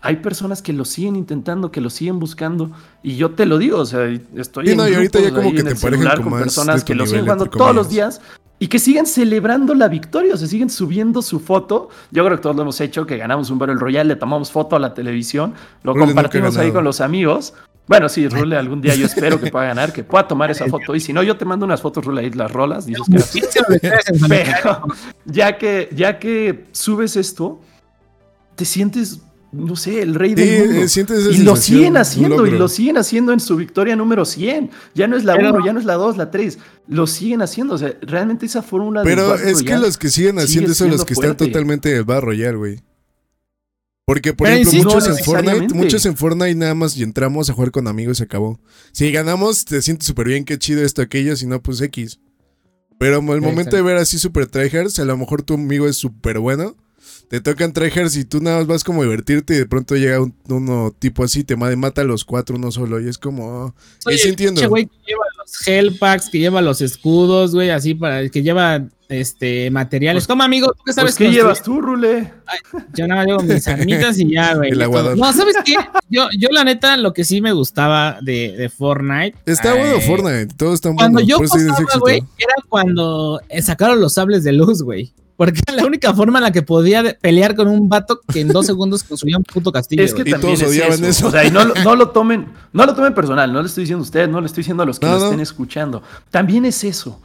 [0.04, 2.70] hay personas que lo siguen intentando, que lo siguen buscando.
[3.02, 6.20] Y yo te lo digo, o sea, estoy en, ahorita ya como que te celular
[6.20, 8.20] con personas que lo siguen jugando todos los días
[8.58, 11.88] y que siguen celebrando la victoria, o sea, siguen subiendo su foto.
[12.10, 14.76] Yo creo que todos lo hemos hecho, que ganamos un Battle Royale, le tomamos foto
[14.76, 17.54] a la televisión, lo compartimos ahí con los amigos.
[17.86, 20.94] Bueno, sí, Rule, algún día yo espero que pueda ganar, que pueda tomar esa foto.
[20.94, 23.42] Y si no, yo te mando unas fotos, Rule, ahí las rolas, dices que...
[24.28, 24.82] Pero
[25.24, 27.60] ya que, ya que subes esto,
[28.54, 29.20] te sientes
[29.54, 30.82] no sé, el rey del mundo.
[30.84, 34.70] Eh, y lo siguen haciendo, y lo siguen haciendo en su victoria número 100.
[34.94, 36.58] Ya no es la 1, ya no es la 2, la 3.
[36.88, 37.74] Lo siguen haciendo.
[37.74, 41.14] O sea, realmente esa fórmula Pero es que los que siguen haciendo son los que
[41.14, 42.80] están totalmente de barro ya, güey.
[44.06, 47.70] Porque, por ejemplo, muchos en Fortnite, muchos en Fortnite nada más y entramos a jugar
[47.70, 48.60] con amigos y se acabó.
[48.92, 52.20] Si ganamos, te sientes súper bien, qué chido esto, aquello, si no, pues X.
[52.98, 56.38] Pero el momento de ver así super tryhards, a lo mejor tu amigo es súper
[56.38, 56.76] bueno
[57.34, 60.20] te tocan tryhards y tú nada más vas como a divertirte y de pronto llega
[60.20, 63.74] un, uno tipo así, te mata a los cuatro uno solo y es como...
[64.06, 64.60] Oye, entiendo.
[64.60, 68.40] Ese güey que lleva los hell packs, que lleva los escudos, güey, así para que
[68.44, 70.28] lleva este materiales.
[70.28, 71.16] Toma, amigo, ¿tú qué pues, sabes?
[71.16, 72.32] ¿Qué llevas tú, Rule?
[72.94, 74.70] yo nada más llevo mis armitas y ya, güey.
[75.16, 75.74] No, ¿sabes qué?
[76.08, 79.38] Yo, yo, la neta, lo que sí me gustaba de, de Fortnite.
[79.44, 80.98] Está bueno Fortnite, todo está bueno.
[80.98, 85.12] Cuando yo pasaba, güey, era cuando sacaron los sables de luz, güey.
[85.36, 88.48] Porque era la única forma en la que podía pelear con un vato que en
[88.48, 90.02] dos segundos construía un puto castillo.
[90.02, 91.28] Es que también todos odiaban eso.
[91.28, 94.04] O sea, y no, lo tomen, no lo tomen personal, no le estoy diciendo a
[94.04, 96.02] ustedes, no le estoy diciendo a los que lo estén escuchando.
[96.30, 97.20] También es eso.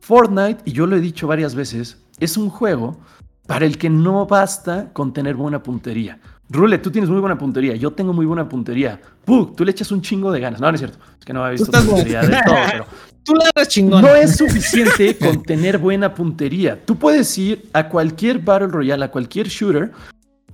[0.00, 2.98] Fortnite, y yo lo he dicho varias veces, es un juego
[3.46, 6.20] para el que no basta con tener buena puntería.
[6.50, 9.00] Rule, tú tienes muy buena puntería, yo tengo muy buena puntería.
[9.24, 10.60] Pug, tú le echas un chingo de ganas.
[10.60, 10.98] No, no es cierto.
[11.18, 12.86] Es que no había visto puntería de todo, pero
[13.24, 14.02] tú la chingón.
[14.02, 16.84] No es suficiente con tener buena puntería.
[16.84, 19.92] Tú puedes ir a cualquier Battle Royale, a cualquier shooter,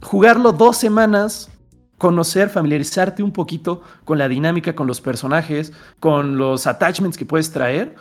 [0.00, 1.50] jugarlo dos semanas,
[1.98, 7.50] conocer, familiarizarte un poquito con la dinámica, con los personajes, con los attachments que puedes
[7.52, 7.94] traer,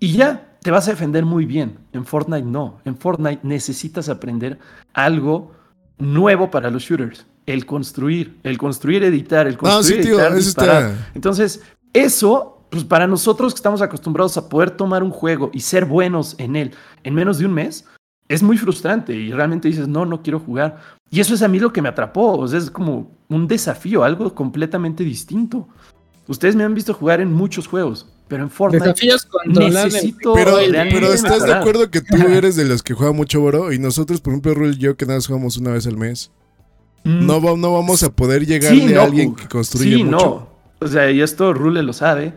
[0.00, 1.78] y ya te vas a defender muy bien.
[1.92, 2.80] En Fortnite no.
[2.84, 4.58] En Fortnite necesitas aprender
[4.94, 5.52] algo
[5.98, 7.26] nuevo para los shooters.
[7.46, 11.10] El construir, el construir, editar, el construir, editar, disparar.
[11.14, 15.84] Entonces, eso pues para nosotros que estamos acostumbrados a poder tomar un juego y ser
[15.84, 17.84] buenos en él en menos de un mes,
[18.28, 20.78] es muy frustrante y realmente dices, no, no quiero jugar.
[21.10, 24.04] Y eso es a mí lo que me atrapó, o sea, es como un desafío,
[24.04, 25.68] algo completamente distinto.
[26.26, 28.94] Ustedes me han visto jugar en muchos juegos, pero en Fortnite
[29.46, 30.58] necesito pero,
[30.90, 34.20] pero estás de acuerdo que tú eres de los que juega mucho Boro y nosotros,
[34.20, 36.30] por ejemplo, Rul y yo que nada más jugamos una vez al mes.
[37.04, 37.26] Mm.
[37.26, 40.16] No, no vamos a poder llegar a alguien que construye sí, mucho.
[40.16, 40.58] No.
[40.80, 42.34] O sea, y esto Rule lo sabe.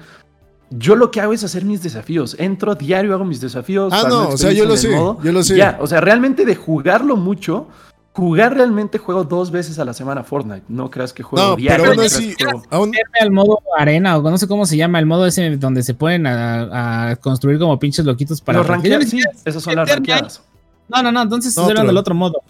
[0.72, 2.36] Yo lo que hago es hacer mis desafíos.
[2.40, 3.92] Entro diario, hago mis desafíos.
[3.94, 4.90] Ah, no, o sea, yo lo sé.
[4.90, 5.58] yo lo sé.
[5.58, 7.68] Ya, o sea, realmente de jugarlo mucho,
[8.14, 10.64] jugar realmente juego dos veces a la semana Fortnite.
[10.70, 11.84] No creas que juego no, diario.
[11.84, 12.36] Pero aún así,
[12.70, 12.94] aún...
[13.20, 16.26] al modo arena o no sé cómo se llama, el modo ese donde se pueden
[16.26, 18.60] a, construir como pinches loquitos para.
[18.60, 20.42] Los ranqueados, sí, esas son las ranqueadas.
[20.88, 22.42] No, no, no, entonces no, eran del otro modo,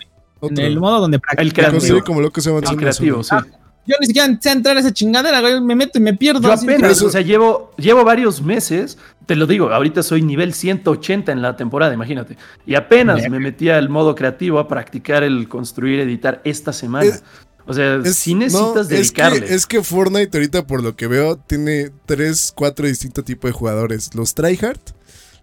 [0.42, 1.46] En el modo donde practicas.
[1.46, 2.04] El creativo.
[2.04, 3.36] como lo que se el creativo, sí.
[3.86, 5.60] Yo ni siquiera sé entrar a esa chingadera, güey.
[5.60, 6.42] Me meto y me pierdo.
[6.42, 8.98] Yo apenas, o sea, llevo, llevo varios meses.
[9.26, 12.38] Te lo digo, ahorita soy nivel 180 en la temporada, imagínate.
[12.66, 17.12] Y apenas me metí al modo creativo a practicar el construir, editar esta semana.
[17.66, 19.52] o sea, si necesitas dedicarle.
[19.54, 24.14] Es que, Fortnite ahorita, por lo que veo, tiene tres, cuatro distintos tipos de jugadores.
[24.14, 24.80] Los tryhard,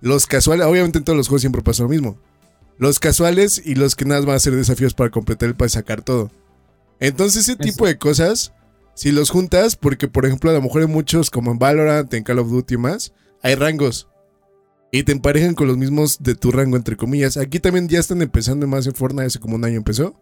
[0.01, 0.65] los casuales.
[0.67, 2.19] Obviamente en todos los juegos siempre pasa lo mismo.
[2.79, 5.69] Los casuales y los que nada más van a hacer desafíos para completar el para
[5.69, 6.31] sacar todo.
[7.01, 8.53] Entonces ese tipo de cosas,
[8.95, 12.25] si los juntas, porque por ejemplo a lo mejor en muchos, como en Valorant, en
[12.25, 14.09] Call of Duty y más, hay rangos.
[14.91, 17.37] Y te emparejan con los mismos de tu rango, entre comillas.
[17.37, 20.19] Aquí también ya están empezando más en Fortnite, hace como un año empezó.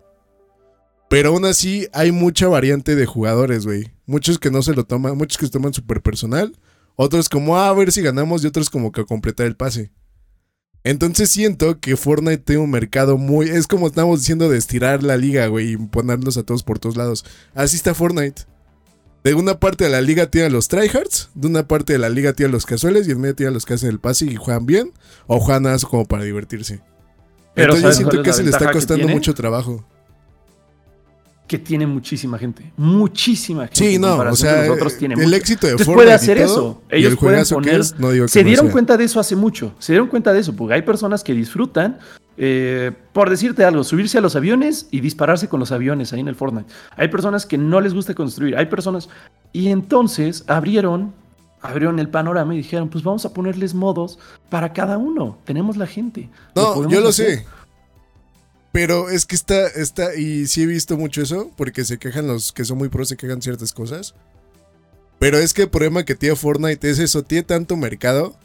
[1.08, 3.92] Pero aún así hay mucha variante de jugadores, güey.
[4.06, 6.58] Muchos que no se lo toman, muchos que se toman súper personal.
[6.96, 9.92] Otros como, ah, a ver si ganamos y otros como que a completar el pase.
[10.86, 13.48] Entonces siento que Fortnite tiene un mercado muy.
[13.48, 16.96] Es como estamos diciendo de estirar la liga, güey, y ponerlos a todos por todos
[16.96, 17.24] lados.
[17.56, 18.42] Así está Fortnite.
[19.24, 22.08] De una parte de la liga tiene a los tryhards, de una parte de la
[22.08, 24.26] liga tiene a los casuales y en medio tiene a los que hacen el pase
[24.26, 24.92] y juegan bien
[25.26, 26.80] o juegan nada como para divertirse.
[27.56, 29.84] Pero Entonces yo siento que se le está costando mucho trabajo
[31.46, 32.72] que tiene muchísima gente.
[32.76, 33.76] Muchísima gente.
[33.76, 36.82] Sí, no, o sea, el éxito de Fortnite puede hacer eso.
[36.90, 37.84] Ellos pueden poner.
[38.28, 39.74] se dieron cuenta de eso hace mucho.
[39.78, 41.98] Se dieron cuenta de eso, porque hay personas que disfrutan,
[42.36, 46.28] eh, por decirte algo, subirse a los aviones y dispararse con los aviones ahí en
[46.28, 46.70] el Fortnite.
[46.96, 48.56] Hay personas que no les gusta construir.
[48.56, 49.08] Hay personas.
[49.52, 51.14] Y entonces abrieron.
[51.62, 54.18] Abrieron el panorama y dijeron, pues vamos a ponerles modos
[54.50, 55.38] para cada uno.
[55.44, 56.28] Tenemos la gente.
[56.54, 57.46] No, yo lo sé.
[58.76, 62.52] Pero es que está, está, y sí he visto mucho eso, porque se quejan los
[62.52, 64.14] que son muy pros, se quejan ciertas cosas.
[65.18, 68.36] Pero es que el problema que tiene Fortnite es eso, tiene tanto mercado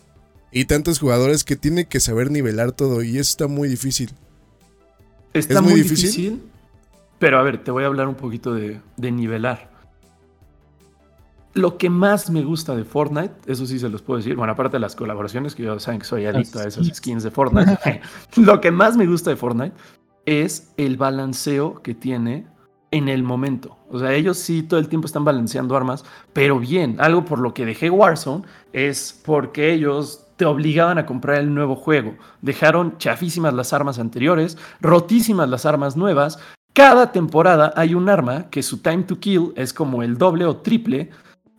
[0.50, 4.12] y tantos jugadores que tiene que saber nivelar todo y eso está muy difícil.
[5.34, 6.42] Está muy, difícil?
[7.20, 9.70] Pero a ver, te voy a hablar un poquito de, de nivelar.
[11.54, 14.78] Lo que más me gusta de Fortnite, eso sí se los puedo decir, bueno, aparte
[14.78, 18.02] de las colaboraciones, que ya saben que soy adicto a esas skins de Fortnite,
[18.38, 19.76] lo que más me gusta de Fortnite
[20.26, 22.48] es el balanceo que tiene
[22.92, 23.78] en el momento.
[23.90, 26.04] O sea, ellos sí todo el tiempo están balanceando armas,
[26.34, 28.44] pero bien, algo por lo que dejé Warzone
[28.74, 32.16] es porque ellos te obligaban a comprar el nuevo juego.
[32.42, 36.40] Dejaron chafísimas las armas anteriores, rotísimas las armas nuevas.
[36.74, 40.58] Cada temporada hay un arma que su time to kill es como el doble o
[40.58, 41.10] triple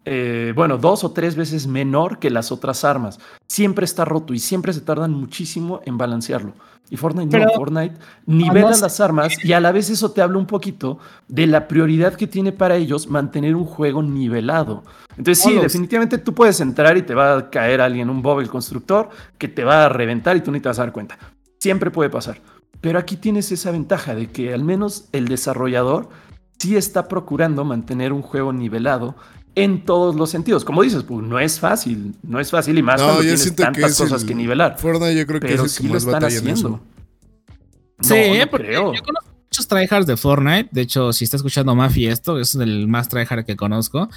[0.04, 3.20] eh, bueno, dos o tres veces menor que las otras armas.
[3.46, 6.54] Siempre está roto y siempre se tardan muchísimo en balancearlo.
[6.93, 7.95] Y Fortnite no, Fortnite
[8.26, 12.12] nivela las armas y a la vez eso te habla un poquito de la prioridad
[12.12, 14.84] que tiene para ellos mantener un juego nivelado.
[15.16, 18.51] Entonces sí, definitivamente tú puedes entrar y te va a caer alguien, un Bob el
[18.51, 21.18] constructor, que te va a reventar y tú ni te vas a dar cuenta.
[21.59, 22.43] Siempre puede pasar.
[22.82, 26.11] Pero aquí tienes esa ventaja de que al menos el desarrollador
[26.59, 29.16] sí está procurando mantener un juego nivelado
[29.55, 30.64] en todos los sentidos.
[30.64, 34.24] Como dices, pues no es fácil, no es fácil y más cuando tienes tantas cosas
[34.24, 34.78] que nivelar.
[34.78, 36.80] Fortnite yo creo que pero es el que más batalla haciendo.
[38.00, 38.14] Sí,
[38.50, 40.70] porque yo conozco muchos tryhards de Fortnite.
[40.72, 44.09] De hecho, si está escuchando Mafi esto, es el más tryhard que conozco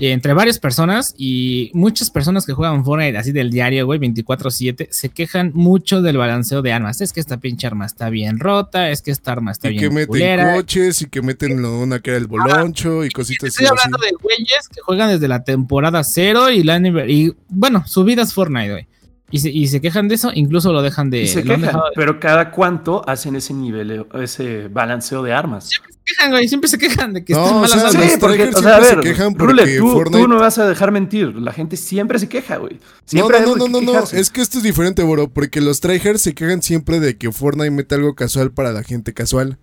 [0.00, 5.08] entre varias personas y muchas personas que juegan Fortnite así del diario, güey, 24/7, se
[5.08, 7.00] quejan mucho del balanceo de armas.
[7.00, 9.92] Es que esta pinche arma está bien rota, es que esta arma está bien bien
[9.92, 13.64] Y que meten coches y que meten una que era el boloncho y cositas así.
[13.64, 18.34] Estoy hablando de güeyes que juegan desde la temporada cero y, la, y bueno, subidas
[18.34, 18.86] Fortnite, güey.
[19.30, 21.26] Y se, y se, quejan de eso, incluso lo dejan de.
[21.26, 25.68] se quejan, pero cada cuánto hacen ese nivel, ese balanceo de armas.
[25.68, 28.12] Siempre se quejan, güey, siempre se quejan de que no, están malas armas.
[28.12, 30.22] Sí, porque, o sea, a ver, se quejan porque tú, Fortnite...
[30.22, 31.34] tú, no vas a dejar mentir.
[31.36, 32.80] La gente siempre se queja, güey.
[33.04, 36.22] Siempre no, no, no, no, no, es que esto es diferente, bro, porque los tryhards
[36.22, 39.58] se quejan siempre de que Fortnite mete algo casual para la gente casual.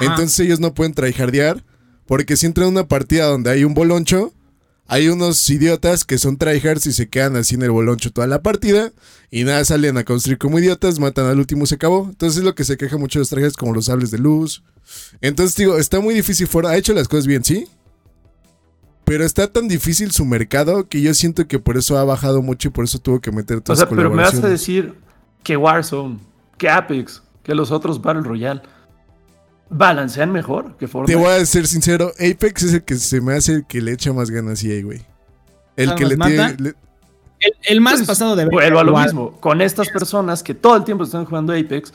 [0.00, 1.64] Entonces ellos no pueden tryhardear,
[2.04, 4.32] porque si entran en una partida donde hay un boloncho
[4.88, 8.42] hay unos idiotas que son tryhards y se quedan así en el boloncho toda la
[8.42, 8.92] partida
[9.30, 12.06] y nada, salen a construir como idiotas, matan al último, se acabó.
[12.08, 14.62] Entonces es lo que se queja mucho de los tryhards como los sables de luz.
[15.20, 17.66] Entonces digo, está muy difícil fuera, ha hecho las cosas bien, ¿sí?
[19.04, 22.68] Pero está tan difícil su mercado que yo siento que por eso ha bajado mucho
[22.68, 24.94] y por eso tuvo que meter todas O sea, pero me vas a decir
[25.42, 26.18] que Warzone,
[26.58, 28.62] que Apex, que los otros Battle Royale
[29.68, 31.18] balancean mejor que Fortnite.
[31.18, 33.92] Te voy a ser sincero, Apex es el que se me hace el que le
[33.92, 35.02] echa más ganas y güey.
[35.76, 36.74] El que le tiene...
[37.68, 39.32] El, más pues, pasado de Vuelvo a lo mismo.
[39.40, 41.92] Con estas personas que todo el tiempo están jugando Apex,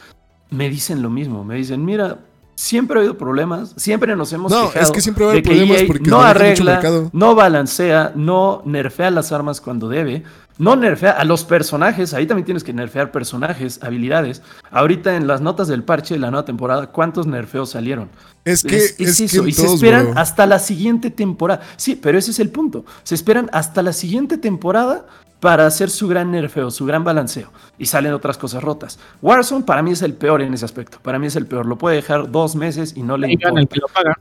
[0.52, 1.44] me dicen lo mismo.
[1.44, 2.20] Me dicen, mira,
[2.56, 5.82] siempre ha habido problemas, siempre nos hemos no, es que siempre va a haber problemas
[5.82, 10.24] e porque no arregla, no balancea, no nerfea las armas cuando debe.
[10.58, 14.42] No nerfea a los personajes, ahí también tienes que nerfear personajes, habilidades.
[14.70, 18.10] Ahorita en las notas del parche de la nueva temporada, ¿cuántos nerfeos salieron?
[18.46, 21.62] Es que es, eso, y se esperan hasta la siguiente temporada.
[21.78, 22.86] Sí, pero ese es el punto.
[23.04, 25.06] Se esperan hasta la siguiente temporada
[25.42, 27.52] para hacer su gran nerfeo, su gran balanceo.
[27.80, 29.00] Y salen otras cosas rotas.
[29.22, 31.00] Warzone para mí es el peor en ese aspecto.
[31.02, 31.66] Para mí es el peor.
[31.66, 33.62] Lo puede dejar dos meses y no le importa.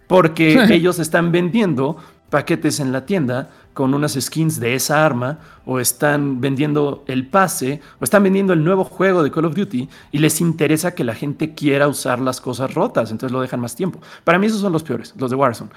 [0.06, 1.98] Porque ellos están vendiendo
[2.30, 7.80] paquetes en la tienda con unas skins de esa arma, o están vendiendo el pase,
[8.00, 11.14] o están vendiendo el nuevo juego de Call of Duty, y les interesa que la
[11.14, 14.00] gente quiera usar las cosas rotas, entonces lo dejan más tiempo.
[14.24, 15.70] Para mí esos son los peores, los de Warzone.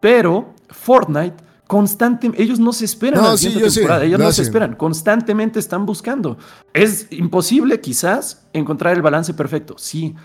[0.00, 1.36] Pero Fortnite
[1.66, 6.36] constantemente, ellos no se esperan no, sí, temporada, ellos no se esperan, constantemente están buscando.
[6.72, 10.16] Es imposible quizás encontrar el balance perfecto, sí,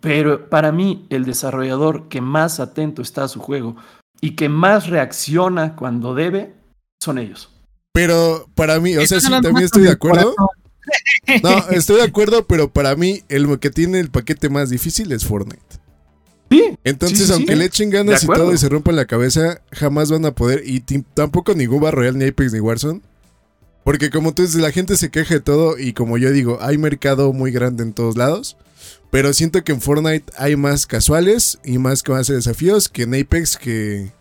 [0.00, 3.76] pero para mí el desarrollador que más atento está a su juego
[4.20, 6.54] y que más reacciona cuando debe
[7.00, 7.50] son ellos.
[7.92, 10.34] Pero para mí, o sea, sí, también estoy de acuerdo.
[11.42, 15.24] No, estoy de acuerdo, pero para mí el que tiene el paquete más difícil es
[15.24, 15.62] Fortnite.
[16.50, 16.76] Sí.
[16.84, 20.32] Entonces, aunque le echen ganas y todo y se rompan la cabeza, jamás van a
[20.32, 20.62] poder.
[20.64, 23.00] Y tampoco ni Guba Royal, ni Apex, ni Warzone.
[23.82, 26.76] Porque como tú dices, la gente se queja de todo y como yo digo, hay
[26.76, 28.56] mercado muy grande en todos lados.
[29.16, 33.14] Pero siento que en Fortnite hay más casuales y más que más desafíos que en
[33.14, 34.12] Apex que...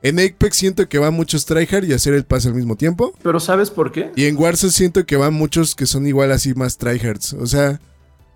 [0.00, 3.12] En Apex siento que van muchos tryhard y hacer el pase al mismo tiempo.
[3.20, 4.12] Pero ¿sabes por qué?
[4.14, 7.32] Y en Warzone siento que van muchos que son igual así más tryhards.
[7.32, 7.80] O sea,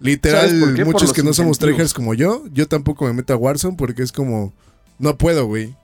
[0.00, 2.42] literal, muchos que no somos tryhards como yo.
[2.50, 4.52] Yo tampoco me meto a Warzone porque es como...
[4.98, 5.76] No puedo, güey.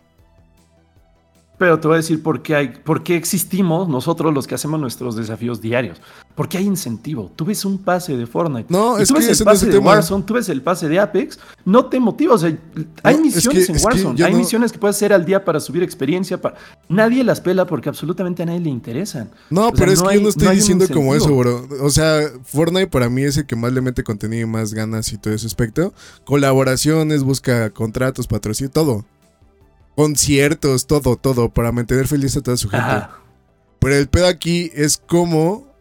[1.58, 4.78] Pero te voy a decir por qué, hay, por qué existimos nosotros los que hacemos
[4.78, 6.00] nuestros desafíos diarios.
[6.36, 7.32] Porque hay incentivo.
[7.34, 8.72] Tú ves un pase de Fortnite.
[8.72, 11.40] No, es tú ves el pase de Warzone, tú ves el pase de Apex.
[11.64, 12.34] No te motiva.
[12.34, 12.56] O sea,
[13.02, 14.24] hay misiones en Warzone.
[14.24, 16.40] Hay misiones que puedes hacer al día para subir experiencia.
[16.40, 16.54] Para...
[16.88, 19.28] Nadie las pela porque absolutamente a nadie le interesan.
[19.50, 21.66] No, pero es que yo no estoy diciendo como eso, bro.
[21.82, 25.12] O sea, Fortnite para mí es el que más le mete contenido y más ganas
[25.12, 25.92] y todo ese aspecto.
[26.24, 29.04] Colaboraciones, busca contratos, patrocinio, todo
[29.98, 33.08] conciertos, todo, todo, para mantener feliz a toda su gente.
[33.80, 35.74] Pero el pedo aquí es cómo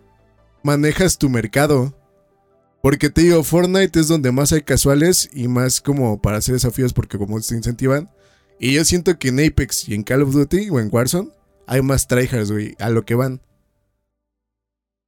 [0.64, 1.96] manejas tu mercado.
[2.82, 6.94] Porque te digo, Fortnite es donde más hay casuales y más como para hacer desafíos
[6.94, 8.10] porque como te incentivan.
[8.60, 11.30] Y yo siento que en Apex y en Call of Duty o en Warzone
[11.68, 13.44] hay más tryhards, güey, a lo que van.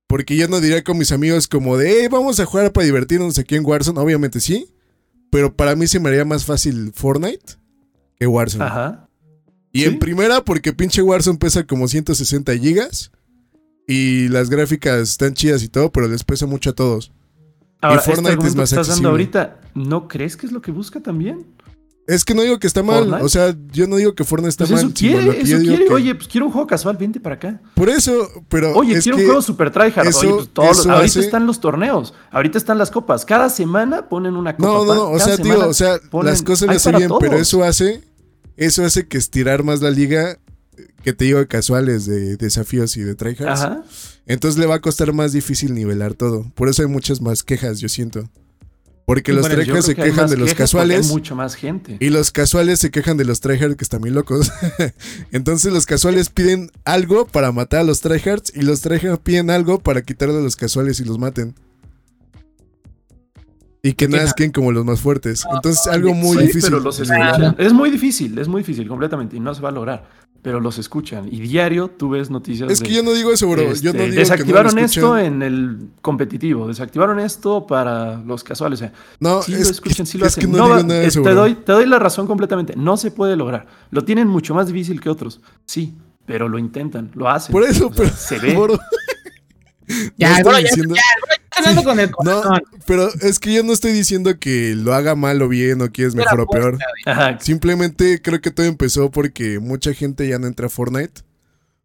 [0.05, 3.39] Porque yo no diría con mis amigos como de, eh, vamos a jugar para divertirnos
[3.39, 3.99] aquí en Warzone.
[3.99, 4.71] Obviamente sí.
[5.31, 7.57] Pero para mí se me haría más fácil Fortnite
[8.19, 8.65] que Warzone.
[8.65, 9.07] Ajá.
[9.71, 13.11] Y en primera, porque pinche Warzone pesa como 160 gigas.
[13.87, 17.11] Y las gráficas están chidas y todo, pero les pesa mucho a todos.
[17.81, 20.71] Ahora, y este Fortnite es más estás dando ahorita, ¿no crees que es lo que
[20.71, 21.47] busca también?
[22.05, 23.13] Es que no digo que está mal.
[23.21, 24.85] O sea, yo no digo que Fortnite está pues mal.
[24.85, 25.89] Eso quiere, eso quiere.
[25.91, 27.61] Oye, pues quiero un juego casual, vente para acá.
[27.75, 28.73] Por eso, pero.
[28.73, 30.07] Oye, quiero un juego super tryhard.
[30.07, 33.25] Oye, pues todos ahorita están los torneos, ahorita están las copas.
[33.25, 34.67] Cada semana ponen una copa.
[34.67, 35.11] No, no, no.
[35.11, 38.08] O sea, tío, o sea, las cosas le hacen bien, pero eso hace.
[38.59, 40.37] Eso hace que estirar más la liga.
[41.01, 43.61] Que te digo de casuales, de desafíos y de tryhards.
[43.61, 43.83] Ajá.
[44.25, 46.51] Entonces le va a costar más difícil nivelar todo.
[46.55, 48.29] Por eso hay muchas más quejas, yo siento.
[49.05, 51.07] Porque los tryhards se quejan de los casuales.
[51.07, 51.97] mucho más gente.
[52.01, 54.51] Y los casuales se quejan de los tryhards que están muy locos.
[55.31, 59.79] Entonces los casuales piden algo para matar a los tryhards y los tryhards piden algo
[59.79, 61.55] para quitarle a los casuales y los maten.
[63.81, 65.45] Y que nazquen como los más fuertes.
[65.53, 66.73] Entonces algo muy difícil.
[67.57, 70.03] Es muy difícil, es muy difícil completamente y no se va a lograr
[70.41, 71.27] pero los escuchan.
[71.31, 72.71] Y diario tú ves noticias.
[72.71, 73.61] Es que yo no digo eso, bro.
[73.61, 78.83] yo no este, digo desactivaron esto en el competitivo, desactivaron esto para los casuales.
[79.19, 80.51] no, sí lo escuchan, sí lo hacen.
[80.51, 82.75] no, te, doy, te doy la razón completamente.
[82.75, 83.67] No se puede lograr.
[83.91, 85.41] Lo tienen mucho más difícil que otros.
[85.65, 87.51] Sí, pero lo intentan, lo hacen.
[87.51, 88.09] Por eso, pero.
[88.09, 88.55] se ve.
[90.17, 90.95] ya, ya, diciendo...
[91.83, 92.41] con el no,
[92.85, 96.05] pero es que yo no estoy diciendo que lo haga mal o bien o que
[96.05, 96.77] es mejor o peor.
[97.39, 101.21] Simplemente creo que todo empezó porque mucha gente ya no entra a Fortnite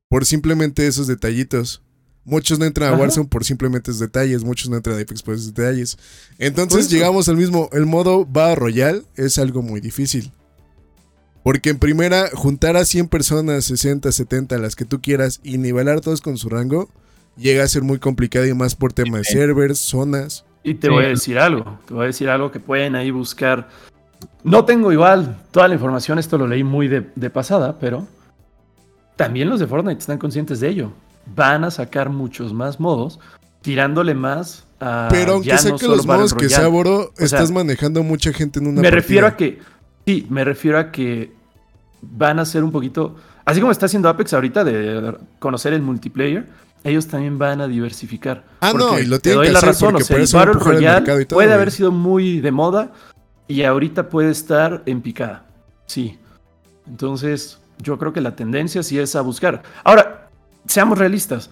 [0.09, 1.83] por simplemente esos detallitos.
[2.25, 5.35] Muchos no entran a Warzone por simplemente esos detalles, muchos no entran a Apex por
[5.35, 5.99] esos detalles.
[6.39, 10.33] Entonces llegamos al mismo, el modo Battle Royal es algo muy difícil.
[11.43, 16.01] Porque en primera, juntar a 100 personas, 60, 70, las que tú quieras, y nivelar
[16.01, 16.89] todos con su rango,
[17.37, 20.45] llega a ser muy complicado y más por tema de servers, zonas.
[20.63, 23.69] Y te voy a decir algo, te voy a decir algo que pueden ahí buscar.
[24.43, 28.07] No tengo igual toda la información, esto lo leí muy de, pasada, pero
[29.17, 30.93] también los de Fortnite están conscientes de ello.
[31.35, 33.21] Van a sacar muchos más modos,
[33.61, 35.09] tirándole más a.
[35.11, 38.81] Pero aunque sé que los modos que sea, Boro, estás manejando mucha gente en una.
[38.81, 39.59] Me refiero a que.
[40.07, 41.33] Sí, me refiero a que
[42.03, 43.17] van a ser un poquito.
[43.45, 46.47] Así como está haciendo Apex ahorita de conocer el multiplayer,
[46.85, 48.45] ellos también van a diversificar.
[48.61, 51.53] Ah, no, y lo tienen te doy la razón, o sea, el Battle Royale puede
[51.53, 52.93] haber sido muy de moda
[53.49, 55.47] y ahorita puede estar en picada.
[55.87, 56.19] Sí.
[56.87, 59.63] Entonces, yo creo que la tendencia sí es a buscar.
[59.83, 60.29] Ahora,
[60.67, 61.51] seamos realistas.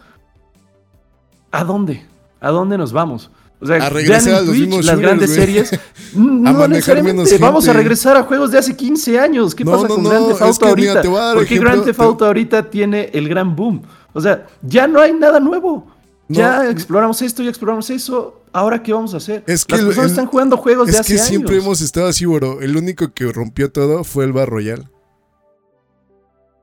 [1.50, 2.06] ¿A dónde?
[2.40, 3.30] ¿A dónde nos vamos?
[3.60, 5.78] O sea, a regresar a los mismos las grandes series.
[6.14, 7.38] no necesariamente.
[7.38, 9.54] Vamos a regresar a juegos de hace 15 años.
[9.54, 11.02] ¿Qué pasa con Grand Theft Auto ahorita?
[11.02, 13.82] ¿Por qué Grand Theft Auto ahorita tiene el gran boom?
[14.12, 15.86] O sea, ya no hay nada nuevo.
[16.28, 18.42] Ya exploramos esto, ya exploramos eso.
[18.52, 19.44] Ahora, ¿qué vamos a hacer?
[19.46, 21.22] Es que Las personas están jugando juegos de hace años.
[21.22, 22.60] Es que siempre hemos estado así, bro.
[22.60, 24.90] El único que rompió todo fue el Bar Royal.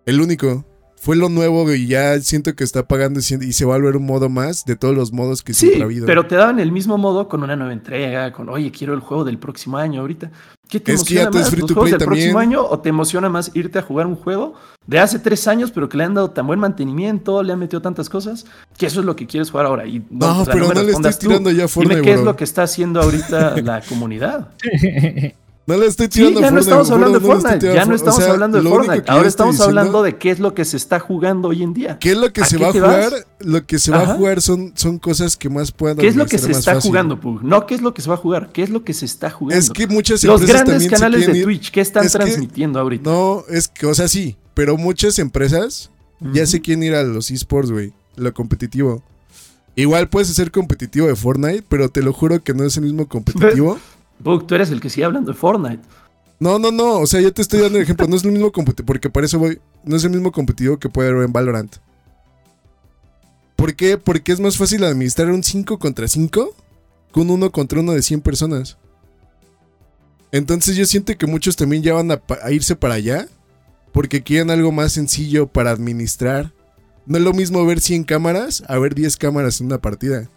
[0.05, 0.65] El único.
[0.99, 4.05] Fue lo nuevo y ya siento que está pagando y se va a volver un
[4.05, 6.05] modo más de todos los modos que siempre ha habido.
[6.05, 9.23] Pero te daban el mismo modo con una nueva entrega, con oye, quiero el juego
[9.23, 10.29] del próximo año ahorita.
[10.67, 11.57] ¿Qué te emociona más?
[11.57, 14.99] ¿Los juegos del próximo año o te emociona más irte a jugar un juego de
[14.99, 18.09] hace tres años, pero que le han dado tan buen mantenimiento, le han metido tantas
[18.09, 18.45] cosas,
[18.77, 19.87] que eso es lo que quieres jugar ahora?
[19.87, 22.63] Y, no, pero no, le estás tirando ya Fortnite, Dime qué es lo que está
[22.63, 24.49] haciendo ahorita la comunidad.
[25.69, 27.73] No le estoy tirando sí, ya no estamos hablando de Fortnite.
[27.75, 29.03] ya no estamos hablando de Fortnite.
[29.05, 31.99] Ahora estamos hablando de qué es lo que se está jugando hoy en día.
[31.99, 33.11] ¿Qué es lo que se va a jugar?
[33.37, 36.25] Lo que se va a jugar son, son cosas que más puedan ¿Qué es lo
[36.25, 37.43] que se está jugando, Pug?
[37.43, 38.49] No, ¿qué es lo que se va a jugar?
[38.51, 39.59] ¿Qué es lo que se está jugando?
[39.59, 43.07] Es que muchas Los grandes canales de Twitch, ¿qué están transmitiendo ahorita?
[43.07, 45.91] No, es que, o sea, sí, pero muchas empresas
[46.33, 47.93] ya se quieren ir a los esports, güey.
[48.15, 49.03] Lo competitivo.
[49.75, 53.07] Igual puedes ser competitivo de Fortnite, pero te lo juro que no es el mismo
[53.07, 53.77] competitivo.
[54.23, 55.83] Pug, tú eres el que sigue hablando de Fortnite.
[56.39, 56.99] No, no, no.
[56.99, 58.07] O sea, yo te estoy dando el ejemplo.
[58.07, 58.85] No es el mismo competitivo.
[58.85, 59.59] Porque para eso voy.
[59.83, 61.75] No es el mismo competitivo que puede haber en Valorant.
[63.55, 63.97] ¿Por qué?
[63.97, 66.55] Porque es más fácil administrar un 5 contra 5
[67.13, 68.77] que un 1 contra 1 de 100 personas.
[70.31, 73.27] Entonces yo siento que muchos también ya van a, a, irse para allá.
[73.91, 76.53] Porque quieren algo más sencillo para administrar.
[77.05, 80.29] No es lo mismo ver 100 cámaras a ver 10 cámaras en una partida.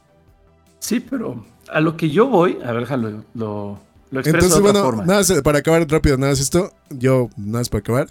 [0.81, 2.59] Sí, pero a lo que yo voy.
[2.65, 3.25] A ver, déjalo.
[3.35, 3.81] Lo,
[4.13, 8.09] entonces, bueno, nada, para acabar rápido, nada más esto, yo, nada más para acabar.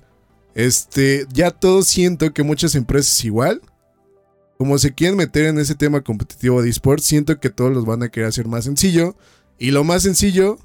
[0.56, 3.62] Este, ya todos siento que muchas empresas igual,
[4.58, 8.04] como se quieren meter en ese tema competitivo de esports, siento que todos los van
[8.04, 9.16] a querer hacer más sencillo.
[9.60, 10.58] Y lo más sencillo,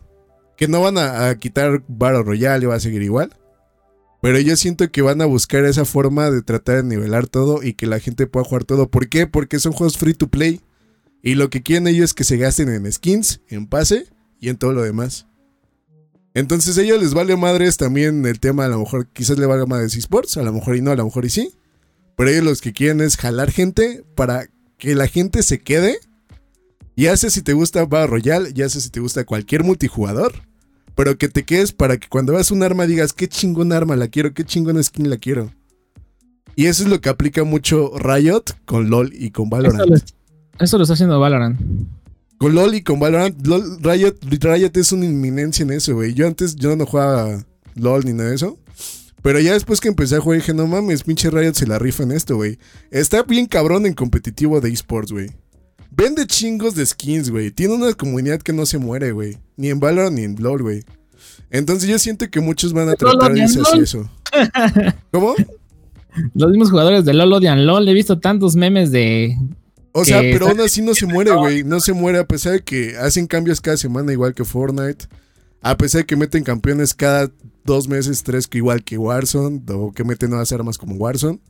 [0.57, 3.34] que no van a, quitar Battle Royale, va a seguir igual.
[4.22, 7.74] Pero yo siento que van a buscar esa forma de tratar de nivelar todo y
[7.74, 8.88] que la gente pueda jugar todo.
[8.88, 9.26] ¿Por qué?
[9.26, 10.62] Porque son juegos free to play.
[11.27, 14.07] Y lo que quieren ellos es que se gasten en skins, en pase
[14.39, 15.27] y en todo lo demás.
[16.35, 19.66] Entonces a ellos les vale madres también el tema, a lo mejor quizás le valga
[19.66, 21.51] madres esports, a lo mejor y no, a lo mejor y sí.
[22.16, 24.47] Pero ellos los que quieren es jalar gente para
[24.79, 25.99] que la gente se quede
[26.95, 30.33] Ya sé si te gusta Battle Royale, ya sé si te gusta cualquier multijugador.
[30.95, 34.07] Pero que te quedes para que cuando veas un arma digas, qué chingón arma la
[34.07, 35.53] quiero, qué chingón skin la quiero.
[36.55, 39.91] Y eso es lo que aplica mucho Riot con LOL y con Valorant.
[39.93, 40.16] Eso
[40.59, 41.61] lo, está haciendo Valorant.
[42.39, 46.13] Con LOL y con Valorant, Riot, Riot es una inminencia en eso, güey.
[46.15, 47.45] Yo antes yo no jugaba
[47.75, 48.59] LOL ni nada de eso.
[49.23, 52.03] Pero ya después que empecé a jugar dije, no mames, pinche Riot se la rifa
[52.03, 52.59] en esto, güey.
[52.91, 55.31] Está bien cabrón en competitivo de esports, güey.
[55.91, 57.51] Vende chingos de skins, güey.
[57.51, 59.39] Tiene una comunidad que no se muere, güey.
[59.57, 60.85] Ni en Valorant ni en LoL, güey.
[61.51, 64.11] Entonces yo siento que muchos van a tratar de hacer eso.
[65.11, 65.35] ¿Cómo?
[66.35, 67.89] Los mismos jugadores de LoL odian LoL.
[67.89, 69.37] He visto tantos memes de...
[69.99, 71.64] O sea, pero aún así no se muere, güey.
[71.64, 75.07] No se muere a pesar de que hacen cambios cada semana igual que Fortnite.
[75.62, 77.32] A pesar de que meten campeones cada
[77.64, 79.62] dos meses, tres, que igual que Warzone.
[79.72, 81.40] O que meten nuevas armas como Warzone.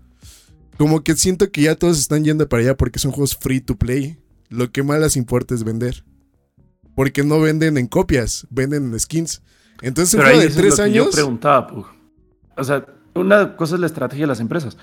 [0.78, 3.76] Como que siento que ya todos están yendo para allá porque son juegos free to
[3.76, 4.18] play
[4.48, 6.04] lo que más les importa es vender.
[6.94, 9.42] Porque no venden en copias, venden en skins.
[9.82, 11.06] Entonces, un juego de tres años.
[11.06, 11.68] yo preguntaba,
[12.56, 14.76] O sea, una cosa es la estrategia de las empresas.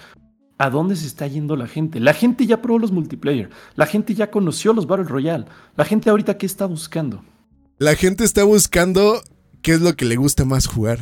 [0.63, 1.99] ¿A dónde se está yendo la gente?
[1.99, 3.49] La gente ya probó los multiplayer.
[3.75, 5.43] La gente ya conoció los Battle Royale.
[5.75, 7.21] La gente ahorita, ¿qué está buscando?
[7.79, 9.21] La gente está buscando
[9.61, 10.99] qué es lo que le gusta más jugar.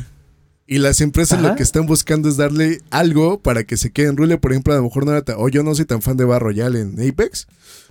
[0.66, 4.16] Y las empresas lo que están buscando es darle algo para que se queden.
[4.16, 6.24] Rule, por ejemplo, a lo mejor no era o yo no soy tan fan de
[6.24, 7.46] Battle Royale en Apex.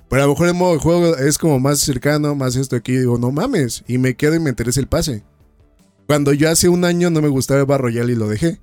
[0.10, 2.98] Pero a lo mejor el modo de juego es como más cercano, más esto aquí.
[2.98, 3.86] Digo, no mames.
[3.88, 5.24] Y me quedo y me interesa el pase.
[6.06, 8.60] Cuando yo hace un año no me gustaba Bar Royale y lo dejé.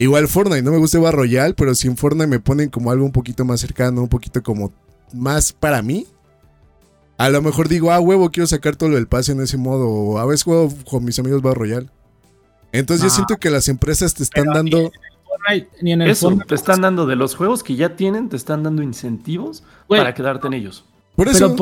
[0.00, 3.12] Igual Fortnite, no me gusta Bar Royale, pero sin Fortnite me ponen como algo un
[3.12, 4.72] poquito más cercano, un poquito como
[5.12, 6.06] más para mí.
[7.18, 9.86] A lo mejor digo, ah, huevo, quiero sacar todo lo del pase en ese modo.
[9.90, 11.90] O a veces juego con mis amigos Bar Royale.
[12.72, 13.14] Entonces yo ah.
[13.14, 14.90] siento que las empresas te están dando
[15.82, 18.62] ni en el Eso, te están dando de los juegos que ya tienen, te están
[18.62, 20.86] dando incentivos para quedarte en ellos.
[21.16, 21.54] Por eso,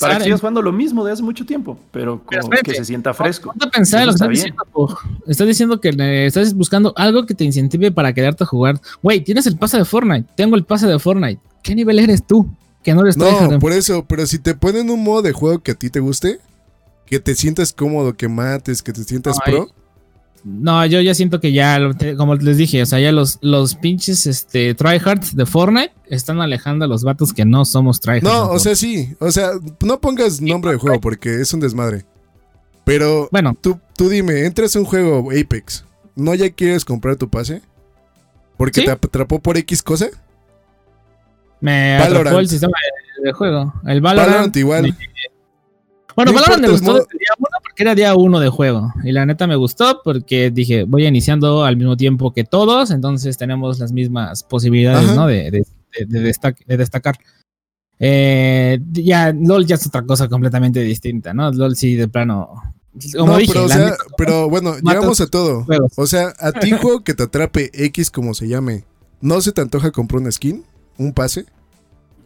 [0.00, 2.22] para que sigas jugando lo mismo de hace mucho tiempo, pero,
[2.64, 3.50] que se sienta fresco.
[3.50, 4.98] Ponte a pensar lo que estás diciendo.
[5.26, 8.80] Estás diciendo que estás buscando algo que te incentive para quedarte a jugar.
[9.02, 10.28] Güey, tienes el pase de Fortnite.
[10.34, 11.40] Tengo el pase de Fortnite.
[11.62, 12.48] ¿Qué nivel eres tú?
[12.82, 15.72] Que no eres No, por eso, pero si te ponen un modo de juego que
[15.72, 16.40] a ti te guste,
[17.04, 19.68] que te sientas cómodo, que mates, que te sientas pro,
[20.44, 21.78] no, yo ya siento que ya,
[22.16, 26.84] como les dije, o sea, ya los, los pinches este, tryhards de Fortnite están alejando
[26.84, 28.24] a los vatos que no somos tryhards.
[28.24, 29.14] No, o sea, sí.
[29.20, 32.04] O sea, no pongas nombre de juego porque es un desmadre.
[32.84, 35.84] Pero bueno, tú, tú dime, entras a un juego Apex,
[36.16, 37.62] ¿no ya quieres comprar tu pase?
[38.56, 40.08] ¿Porque te atrapó por X cosa?
[41.60, 42.72] Me atrapó el sistema
[43.22, 43.72] de, juego.
[43.86, 44.96] El Valorant, Valorant igual.
[46.16, 48.92] Bueno, Valorant me gustó desde día uno porque era día uno de juego.
[49.02, 53.38] Y la neta me gustó porque dije, voy iniciando al mismo tiempo que todos, entonces
[53.38, 55.26] tenemos las mismas posibilidades, ¿no?
[55.26, 55.64] De, de,
[56.06, 57.16] de, destacar.
[57.98, 61.50] Eh, ya, LOL ya es otra cosa completamente distinta, ¿no?
[61.50, 62.62] LOL sí, de plano.
[63.16, 65.64] Como no, dije, pero, o sea, pero bueno, llegamos a todo.
[65.96, 68.84] O sea, a ti juego que te atrape X como se llame,
[69.22, 70.62] ¿no se te antoja comprar un skin?
[70.98, 71.46] ¿Un pase?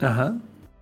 [0.00, 0.36] Ajá.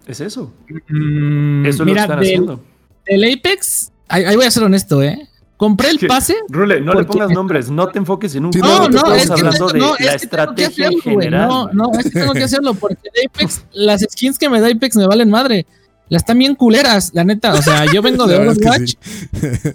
[0.06, 0.50] Es eso.
[0.88, 2.60] Mm, eso lo están haciendo
[3.06, 5.28] el Apex, ahí, voy a ser honesto, ¿eh?
[5.56, 6.34] Compré el pase.
[6.48, 9.68] Rule, no le pongas nombres, no te enfoques en un no, no, no, es hablando
[9.68, 11.48] de la estrategia general.
[11.48, 14.68] No, no, es que tengo que hacerlo porque el Apex, las skins que me da
[14.68, 15.66] Apex me valen madre.
[16.08, 17.54] Las están bien culeras, la neta.
[17.54, 18.94] O sea, yo vengo de Overwatch.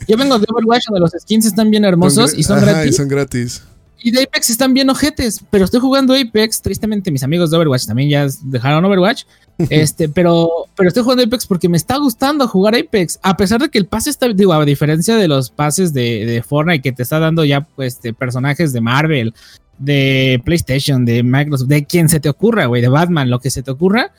[0.08, 2.92] Yo vengo de Overwatch donde los skins están bien hermosos y son gratis.
[2.92, 3.64] Y son gratis.
[4.02, 6.62] Y de Apex están bien ojetes, pero estoy jugando Apex.
[6.62, 9.24] Tristemente, mis amigos de Overwatch también ya dejaron Overwatch.
[9.70, 13.20] Este, pero, pero estoy jugando Apex porque me está gustando jugar Apex.
[13.22, 16.42] A pesar de que el pase está, digo, a diferencia de los pases de, de
[16.42, 19.34] Fortnite que te está dando ya pues, de personajes de Marvel,
[19.80, 23.62] de PlayStation, de Microsoft, de quien se te ocurra, güey, de Batman, lo que se
[23.62, 24.14] te ocurra.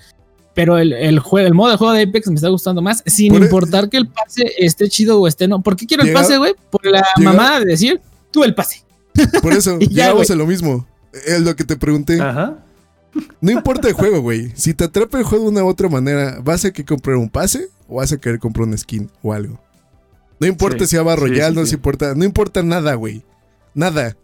[0.55, 3.35] Pero el, el, juego, el modo de juego de Apex me está gustando más, sin
[3.35, 5.63] e- importar que el pase esté chido o esté no.
[5.63, 6.55] ¿Por qué quiero el pase, güey?
[6.71, 8.01] Por la mamada de decir,
[8.31, 8.83] tú el pase.
[9.43, 10.87] Por eso, llegamos a lo mismo.
[11.27, 12.21] Es lo que te pregunté.
[12.21, 12.65] Ajá.
[13.41, 14.53] No importa el juego, güey.
[14.55, 17.29] Si te atrapa el juego de una u otra manera, ¿vas a querer comprar un
[17.29, 19.61] pase o vas a querer comprar un skin o algo?
[20.39, 23.23] No importa si va Royal, no importa, no importa nada, güey.
[23.75, 24.17] Nada.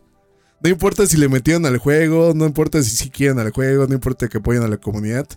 [0.63, 3.95] No importa si le metieron al juego, no importa si, si quieren al juego, no
[3.95, 5.29] importa que apoyen a la comunidad.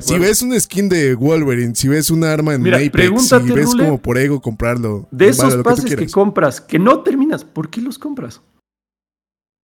[0.00, 4.00] si ves un skin de Wolverine, si ves un arma en Apex, si ves como
[4.00, 5.06] por ego comprarlo.
[5.10, 8.40] De esos pases que compras, que no terminas, ¿por qué los compras?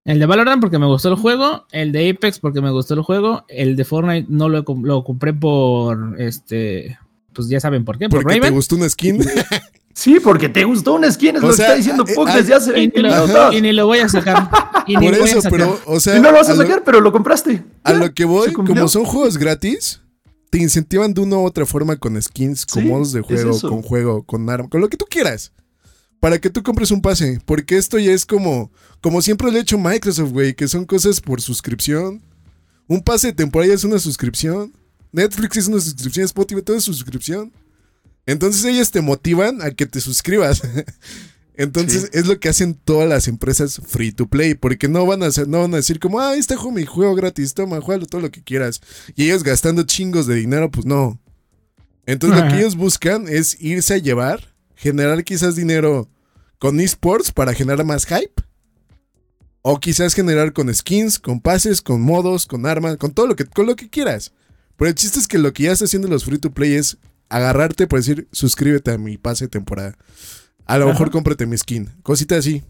[0.08, 3.02] El de Valorant porque me gustó el juego, el de Apex porque me gustó el
[3.02, 6.98] juego, el de Fortnite no lo, lo compré por este,
[7.34, 9.22] pues ya saben por qué, por porque te gustó una skin.
[9.92, 12.72] sí, porque te gustó una skin, es lo que está diciendo eh, Puck desde hace
[12.72, 13.54] 20 minutos.
[13.54, 14.48] Y ni lo voy a sacar.
[14.86, 16.16] Y por eso, pero, o sea.
[16.16, 17.62] Y no lo vas a sacar, pero lo compraste.
[17.82, 20.00] A lo que voy, como son juegos gratis,
[20.48, 24.22] te incentivan de una u otra forma con skins, con modos de juego, con juego,
[24.22, 25.52] con arma, con lo que tú quieras.
[26.20, 27.40] Para que tú compres un pase.
[27.44, 28.70] Porque esto ya es como,
[29.00, 32.22] como siempre lo ha hecho Microsoft, güey, que son cosas por suscripción.
[32.86, 34.72] Un pase de temporada es una suscripción.
[35.12, 37.52] Netflix es una suscripción, Spotify, todo es suscripción.
[38.26, 40.62] Entonces ellos te motivan a que te suscribas.
[41.58, 45.26] Entonces es lo que hacen todas las empresas free to play, porque no van a
[45.26, 48.20] hacer, no van a decir como, ah, este juego mi juego gratis, toma, juega todo
[48.20, 48.80] lo que quieras.
[49.16, 51.20] Y ellos gastando chingos de dinero, pues no.
[52.06, 56.08] Entonces lo que ellos buscan es irse a llevar, generar quizás dinero
[56.58, 58.42] con esports para generar más hype.
[59.60, 63.44] O quizás generar con skins, con pases, con modos, con armas, con todo lo que,
[63.44, 64.32] con lo que quieras.
[64.76, 66.96] Pero el chiste es que lo que ya está haciendo los free to play es
[67.28, 69.98] agarrarte para decir, suscríbete a mi pase de temporada.
[70.64, 71.90] A lo mejor cómprate mi skin.
[72.02, 72.62] Cosita así.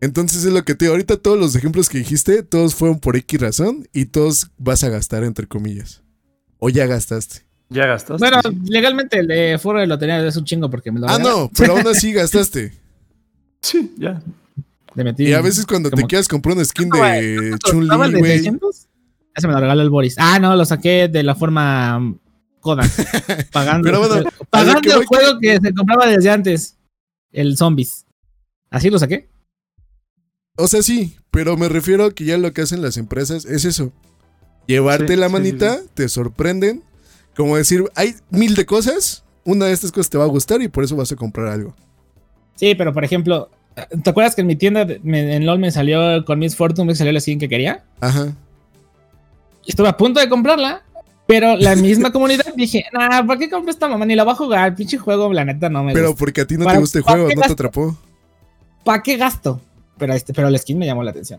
[0.00, 0.94] Entonces es lo que te digo.
[0.94, 4.88] Ahorita todos los ejemplos que dijiste, todos fueron por X razón y todos vas a
[4.88, 6.02] gastar, entre comillas.
[6.58, 7.49] O ya gastaste.
[7.70, 8.18] Ya gastaste.
[8.18, 11.50] Bueno, legalmente el de Foro de Lotería es un chingo porque me lo Ah, no,
[11.56, 12.72] pero aún así gastaste.
[13.62, 14.20] sí, ya.
[15.16, 18.58] y a veces cuando te quieras comprar un skin de Chun-Li, güey.
[19.36, 20.16] Ese me lo regaló el Boris.
[20.18, 22.16] Ah, no, lo saqué de la forma
[22.60, 22.90] Kodak.
[23.52, 23.90] Pagando,
[24.50, 25.58] pagando el juego que...
[25.60, 26.76] se compraba desde antes.
[27.30, 28.06] El Zombies.
[28.70, 29.28] ¿Así lo saqué?
[30.56, 33.64] O sea, sí, pero me refiero a que ya lo que hacen las empresas es
[33.64, 33.92] eso.
[34.66, 36.82] Llevarte la manita, te sorprenden.
[37.36, 39.24] Como decir, hay mil de cosas.
[39.44, 41.74] Una de estas cosas te va a gustar y por eso vas a comprar algo.
[42.56, 43.48] Sí, pero por ejemplo,
[44.02, 47.12] ¿te acuerdas que en mi tienda en LOL me salió con Miss Fortune, me salió
[47.12, 47.84] la skin que quería?
[48.00, 48.34] Ajá.
[49.64, 50.82] Y estuve a punto de comprarla
[51.30, 54.04] pero la misma comunidad dije, nah, ¿para qué compro esta mamá?
[54.04, 54.74] Ni la voy a jugar.
[54.74, 57.28] Pinche juego, la neta no me Pero porque a ti no te gusta el juego,
[57.28, 57.96] no te atrapó.
[58.82, 59.60] ¿Para qué gasto?
[59.96, 61.38] Pero, este, pero la skin me llamó la atención.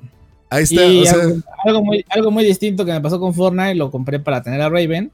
[0.50, 1.34] Ahí está, o sea...
[1.66, 4.70] algo, muy, algo muy distinto que me pasó con Fortnite, lo compré para tener a
[4.70, 5.12] Raven.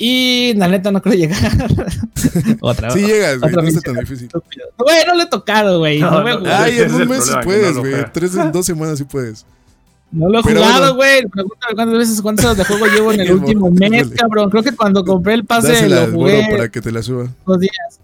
[0.00, 1.38] Y la neta no creo llegar.
[2.60, 2.94] otra vez.
[2.94, 3.52] Sí llegas, güey.
[3.52, 4.28] No es tan difícil.
[4.78, 6.00] Güey, no lo he tocado, güey.
[6.00, 7.94] No, Ay, en un mes sí puedes, güey.
[8.12, 9.44] Tres en dos semanas sí puedes.
[10.12, 11.26] No lo he jugado, güey.
[11.26, 14.48] Pregúntame cuántas veces, cuántas horas de juego llevo en el último mes, cabrón.
[14.50, 16.46] Creo que cuando compré el pase lo jugué.
[16.48, 17.26] para que te la suba.
[17.44, 18.00] Dos días.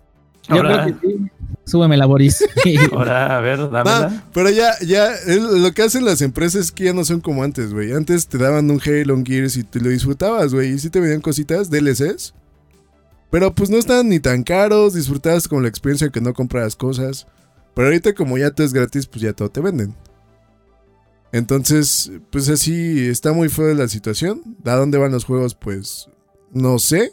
[0.48, 1.30] Yo creo que sí.
[1.66, 2.44] Súbeme la Boris.
[2.92, 4.24] Ahora, a ver, dámela.
[4.32, 7.72] pero ya, ya, lo que hacen las empresas es que ya no son como antes,
[7.72, 7.92] güey.
[7.92, 10.72] Antes te daban un Halo, un Gears y te lo disfrutabas, güey.
[10.72, 12.34] Y sí te venían cositas, DLCs.
[13.30, 17.26] Pero pues no estaban ni tan caros, disfrutabas con la experiencia que no comprabas cosas.
[17.74, 19.94] Pero ahorita como ya todo es gratis, pues ya todo te venden.
[21.32, 24.56] Entonces, pues así está muy fea la situación.
[24.64, 25.54] ¿A dónde van los juegos?
[25.56, 26.08] Pues
[26.52, 27.10] no sé.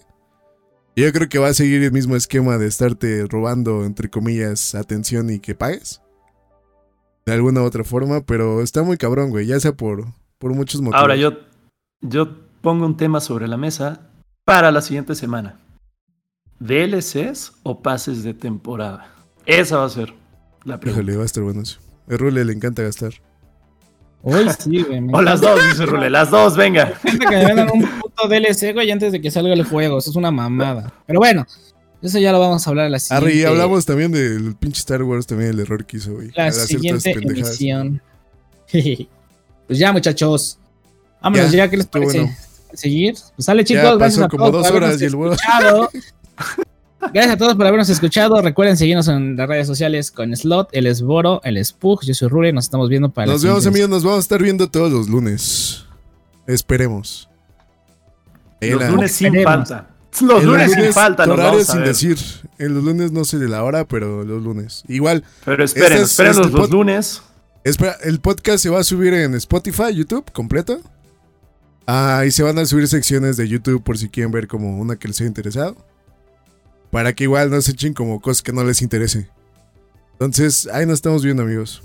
[0.96, 5.30] Yo creo que va a seguir el mismo esquema de estarte robando, entre comillas, atención
[5.30, 6.02] y que pagues.
[7.26, 10.06] De alguna u otra forma, pero está muy cabrón, güey, ya sea por,
[10.38, 11.00] por muchos motivos.
[11.00, 11.32] Ahora yo,
[12.02, 12.28] yo
[12.62, 14.10] pongo un tema sobre la mesa
[14.44, 15.60] para la siguiente semana.
[16.60, 19.16] ¿DLCs o pases de temporada?
[19.46, 20.14] Esa va a ser
[20.66, 21.16] la pregunta.
[21.16, 21.80] va a estar bueno eso.
[22.10, 23.14] A Rule le encanta gastar.
[24.24, 25.02] Uy, sí, güey.
[25.14, 26.88] O las dos, dice Rule, las dos, venga.
[27.02, 29.98] Gente que me vendan un puto DLC, güey, antes de que salga el juego.
[29.98, 30.94] Eso es una mamada.
[31.06, 31.46] Pero bueno,
[32.02, 33.28] eso ya lo vamos a hablar en la siguiente.
[33.28, 36.32] Arri, hablamos también del pinche Star Wars, también el error que hizo, güey.
[36.36, 38.02] La siguiente emisión.
[38.72, 40.58] pues ya, muchachos.
[41.22, 42.22] Vámonos, ya, ¿qué les parece?
[42.22, 42.36] Bueno.
[42.74, 43.16] ¿Seguir?
[43.36, 43.84] Pues sale, chicos.
[43.84, 45.36] Ya, pasó como dos horas y el huevo.
[47.14, 48.42] Gracias a todos por habernos escuchado.
[48.42, 52.04] Recuerden seguirnos en las redes sociales con Slot, el Esboro, el Spug.
[52.04, 52.54] Yo soy Rure.
[52.54, 53.90] Nos estamos viendo para Nos vemos, amigos.
[53.90, 55.84] Nos vamos a estar viendo todos los lunes.
[56.48, 57.31] Esperemos.
[58.62, 59.88] Los lunes sin falta.
[60.22, 61.24] Los lunes, sin falta.
[61.24, 62.18] Horarios sin decir.
[62.58, 64.84] En los lunes no sé de la hora, pero los lunes.
[64.88, 65.24] Igual.
[65.46, 67.22] Pero esperen, esperen los, los lunes.
[67.64, 70.82] Espera, el podcast se va a subir en Spotify, YouTube, completo.
[71.88, 74.96] Ah, y se van a subir secciones de YouTube por si quieren ver como una
[74.96, 75.76] que les haya interesado.
[76.92, 79.30] Para que igual no se echen como cosas que no les interese.
[80.14, 81.82] Entonces, ahí nos estamos viendo, amigos.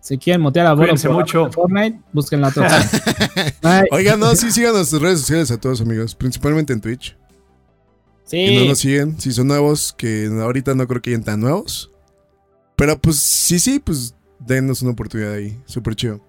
[0.00, 1.50] Si quieren motear a Boro mucho.
[1.50, 2.68] Fortnite, busquen la otra.
[3.90, 6.14] Oigan, no, sí sigan nuestras redes sociales a todos, amigos.
[6.14, 7.16] Principalmente en Twitch.
[8.24, 8.46] Sí.
[8.46, 11.90] Si no nos siguen, si son nuevos, que ahorita no creo que hayan tan nuevos.
[12.76, 15.60] Pero pues sí, sí, pues denos una oportunidad ahí.
[15.66, 16.20] Súper chido.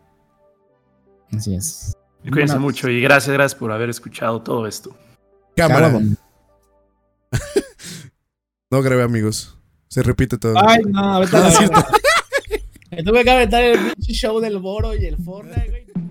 [1.31, 1.95] Así es.
[2.23, 4.95] Cuídense mucho y gracias, gracias por haber escuchado todo esto.
[5.55, 5.99] Cámara.
[8.71, 9.57] No grabé, amigos.
[9.87, 10.53] Se repite todo.
[10.63, 11.87] Ay, no, ahorita.
[12.99, 16.08] Me tuve que aventar el pinche show del Boro y el Fortnite, güey.